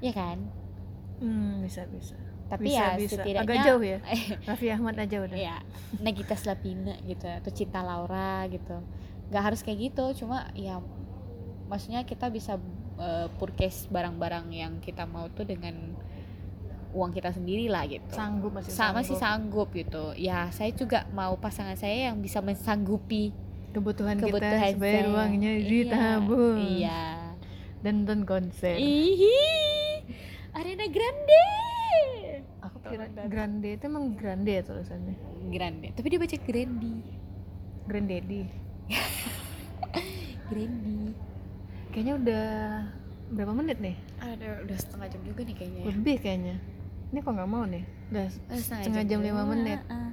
ya 0.00 0.16
kan 0.16 0.40
hmm, 1.20 1.60
bisa 1.60 1.84
bisa 1.92 2.16
tapi 2.46 2.70
bisa, 2.70 2.78
ya 2.78 2.88
bisa. 2.94 3.12
setidaknya 3.18 3.42
agak 3.42 3.56
jauh 3.66 3.82
ya? 3.82 3.98
Raffi 4.48 4.68
Ahmad 4.70 4.96
aja 5.02 5.16
udah. 5.18 5.36
Ya 5.36 5.56
Nagita 5.98 6.34
Slavina 6.38 6.94
gitu 7.02 7.26
atau 7.26 7.50
Cinta 7.50 7.82
Laura 7.82 8.46
gitu. 8.46 8.76
Nggak 9.30 9.42
harus 9.42 9.60
kayak 9.66 9.78
gitu 9.90 10.24
cuma 10.24 10.46
ya 10.54 10.78
maksudnya 11.66 12.06
kita 12.06 12.30
bisa 12.30 12.62
uh, 13.02 13.26
purchase 13.42 13.90
barang-barang 13.90 14.46
yang 14.54 14.72
kita 14.78 15.02
mau 15.10 15.26
tuh 15.26 15.42
dengan 15.42 15.74
uang 16.94 17.10
kita 17.12 17.34
sendiri 17.34 17.66
lah 17.66 17.84
gitu. 17.90 18.06
Sanggup 18.14 18.54
masih 18.54 18.70
sama 18.72 19.02
sanggup. 19.02 19.08
sih 19.10 19.16
sanggup 19.18 19.68
gitu. 19.74 20.04
Ya 20.14 20.48
saya 20.54 20.70
juga 20.70 21.04
mau 21.10 21.34
pasangan 21.36 21.74
saya 21.74 22.08
yang 22.10 22.22
bisa 22.22 22.38
mensanggupi 22.40 23.34
kebutuhan, 23.76 24.16
kebutuhan 24.16 24.56
kita 24.56 24.72
supaya 24.78 25.02
uangnya 25.04 25.52
Iya, 25.60 25.68
ditabung. 25.68 26.58
iya. 26.62 27.04
Dan 27.84 28.06
nonton 28.06 28.24
konser. 28.24 28.80
Ihi, 28.80 29.36
Arena 30.56 30.88
Grande. 30.88 31.65
Grande 33.26 33.70
itu 33.72 33.84
emang 33.84 34.04
grande 34.12 34.50
ya 34.50 34.62
tulisannya 34.62 35.14
Grande, 35.46 35.88
tapi 35.92 36.06
dia 36.06 36.18
baca 36.18 36.36
Grandi. 36.36 36.94
granddaddy 37.84 38.42
Grandi. 40.46 41.14
kayaknya 41.90 42.14
udah 42.16 42.46
berapa 43.28 43.52
menit 43.52 43.78
nih 43.78 43.96
Ada 44.16 44.62
udah 44.62 44.76
setengah 44.76 45.06
jam 45.08 45.22
juga 45.22 45.40
nih 45.42 45.54
kayaknya. 45.54 45.80
ya. 45.80 45.86
lebih 45.88 46.16
kayaknya 46.18 46.56
ini 47.06 47.18
kok 47.18 47.32
nggak 47.32 47.48
mau 47.48 47.64
nih 47.64 47.84
udah 48.08 48.26
Eh, 48.48 48.58
setengah 48.58 49.02
jam 49.04 49.20
lima 49.20 49.42
menit 49.44 49.80
Ah, 49.86 50.10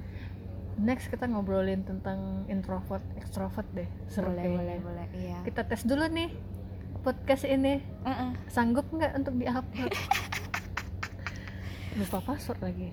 next 0.76 1.06
kita 1.06 1.24
ngobrolin 1.24 1.82
tentang 1.82 2.18
introvert 2.46 3.02
extrovert 3.14 3.66
deh 3.72 3.86
seru 4.06 4.28
boleh, 4.28 4.38
kayaknya. 4.40 4.58
boleh, 4.58 4.76
boleh. 4.80 5.06
Iya. 5.14 5.38
kita 5.42 5.60
tes 5.64 5.82
dulu 5.82 6.06
nih 6.08 6.30
podcast 7.00 7.44
ini 7.44 7.78
Ah, 8.02 8.10
ah. 8.24 8.32
sanggup 8.48 8.86
nggak 8.88 9.12
untuk 9.14 9.34
diupload 9.36 9.92
lupa 11.94 12.18
password 12.24 12.60
lagi 12.60 12.90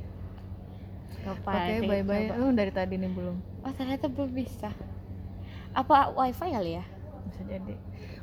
Apa 1.24 1.50
oke 1.52 1.74
nih, 1.76 1.80
bye 1.84 2.04
bye 2.04 2.26
coba. 2.28 2.36
oh 2.40 2.52
dari 2.52 2.72
tadi 2.72 2.96
nih 2.96 3.10
belum 3.10 3.38
Oh 3.62 3.72
ternyata 3.72 4.06
belum 4.08 4.32
bisa. 4.32 4.74
Apa 5.72 6.10
wifi 6.12 6.50
kali 6.50 6.72
ya? 6.76 6.86
bisa 7.24 7.42
jadi 7.44 7.74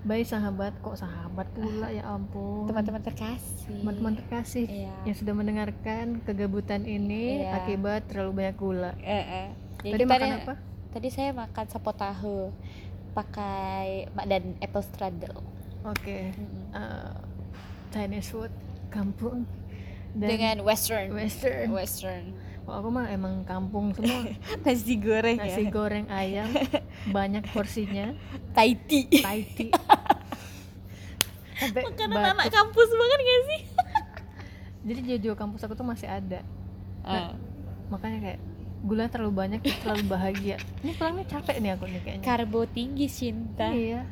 bye 0.01 0.23
sahabat 0.23 0.75
kok 0.79 0.95
sahabat 0.97 1.47
pula 1.53 1.89
ya 1.89 2.03
ampun 2.05 2.67
Teman-teman 2.67 2.99
terkasih. 3.01 3.79
teman-teman 3.79 4.15
terkasih 4.17 4.67
Iya. 4.67 4.95
yang 5.05 5.17
sudah 5.17 5.33
mendengarkan 5.33 6.07
kegabutan 6.23 6.83
ini 6.83 7.41
Iya. 7.41 7.55
akibat 7.57 8.07
terlalu 8.07 8.33
banyak 8.37 8.57
gula 8.57 8.93
Eh, 8.99 9.25
eh. 9.39 9.49
Jadi 9.81 9.93
tadi 9.93 10.05
makan 10.05 10.29
ada- 10.29 10.43
apa 10.43 10.55
Tadi 10.89 11.09
saya 11.09 11.31
makan 11.33 11.65
sapo 11.65 11.91
tahu 11.93 12.51
pakai 13.13 13.87
dan 14.25 14.55
apple 14.59 14.83
strudel. 14.83 15.35
oke 15.81 16.19
Mm-mm. 16.33 16.65
eh, 16.73 17.15
Chinese 17.89 18.29
food 18.29 18.51
kampung 18.89 19.47
dan 20.19 20.29
Dengan 20.29 20.57
western. 20.61 21.09
western 21.11 21.71
Western. 21.71 22.25
Kalau 22.61 22.77
aku 22.77 22.89
mah 22.91 23.07
emang 23.09 23.43
kampung 23.43 23.91
semua 23.93 24.29
Nasi 24.67 24.95
goreng 24.95 25.39
nasi 25.39 25.63
ya. 25.63 25.71
goreng 25.71 26.05
ayam 26.09 26.51
banyak 27.17 27.47
porsinya. 27.49 28.13
Thai 28.51 28.77
tea 28.77 29.07
sampai 31.59 31.83
Makanan 31.85 32.15
batuk. 32.15 32.33
anak 32.33 32.47
kampus 32.53 32.89
banget 32.89 33.19
gak 33.21 33.43
sih? 33.45 33.61
jadi 34.81 35.01
jojo 35.11 35.31
kampus 35.35 35.61
aku 35.61 35.75
tuh 35.75 35.83
masih 35.85 36.07
ada 36.07 36.41
Ah. 37.01 37.35
makanya 37.89 38.19
kayak 38.21 38.41
gula 38.81 39.09
terlalu 39.09 39.33
banyak 39.35 39.61
terlalu 39.81 40.05
bahagia 40.07 40.55
ini 40.81 40.93
pulangnya 40.93 41.27
capek 41.27 41.57
nih 41.59 41.71
aku 41.73 41.85
nih 41.85 42.01
kayaknya 42.01 42.23
Karbo 42.23 42.63
tinggi 42.65 43.07
cinta. 43.07 43.69
iya 43.69 44.07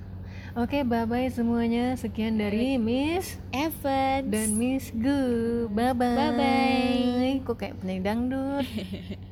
oke 0.57 0.79
bye 0.83 1.05
bye 1.05 1.29
semuanya. 1.29 1.95
Sekian 1.95 2.37
dari 2.37 2.77
Miss 2.77 3.37
Evans. 3.53 4.27
dan 4.27 4.57
Miss 4.57 4.89
Gu. 4.91 5.21
Bye 5.69 5.93
bye 5.93 6.17
Bye-bye. 6.17 7.45
kok 7.45 7.57
kayak 7.57 7.77
penyanyi 7.79 8.03
dangdut 8.03 8.67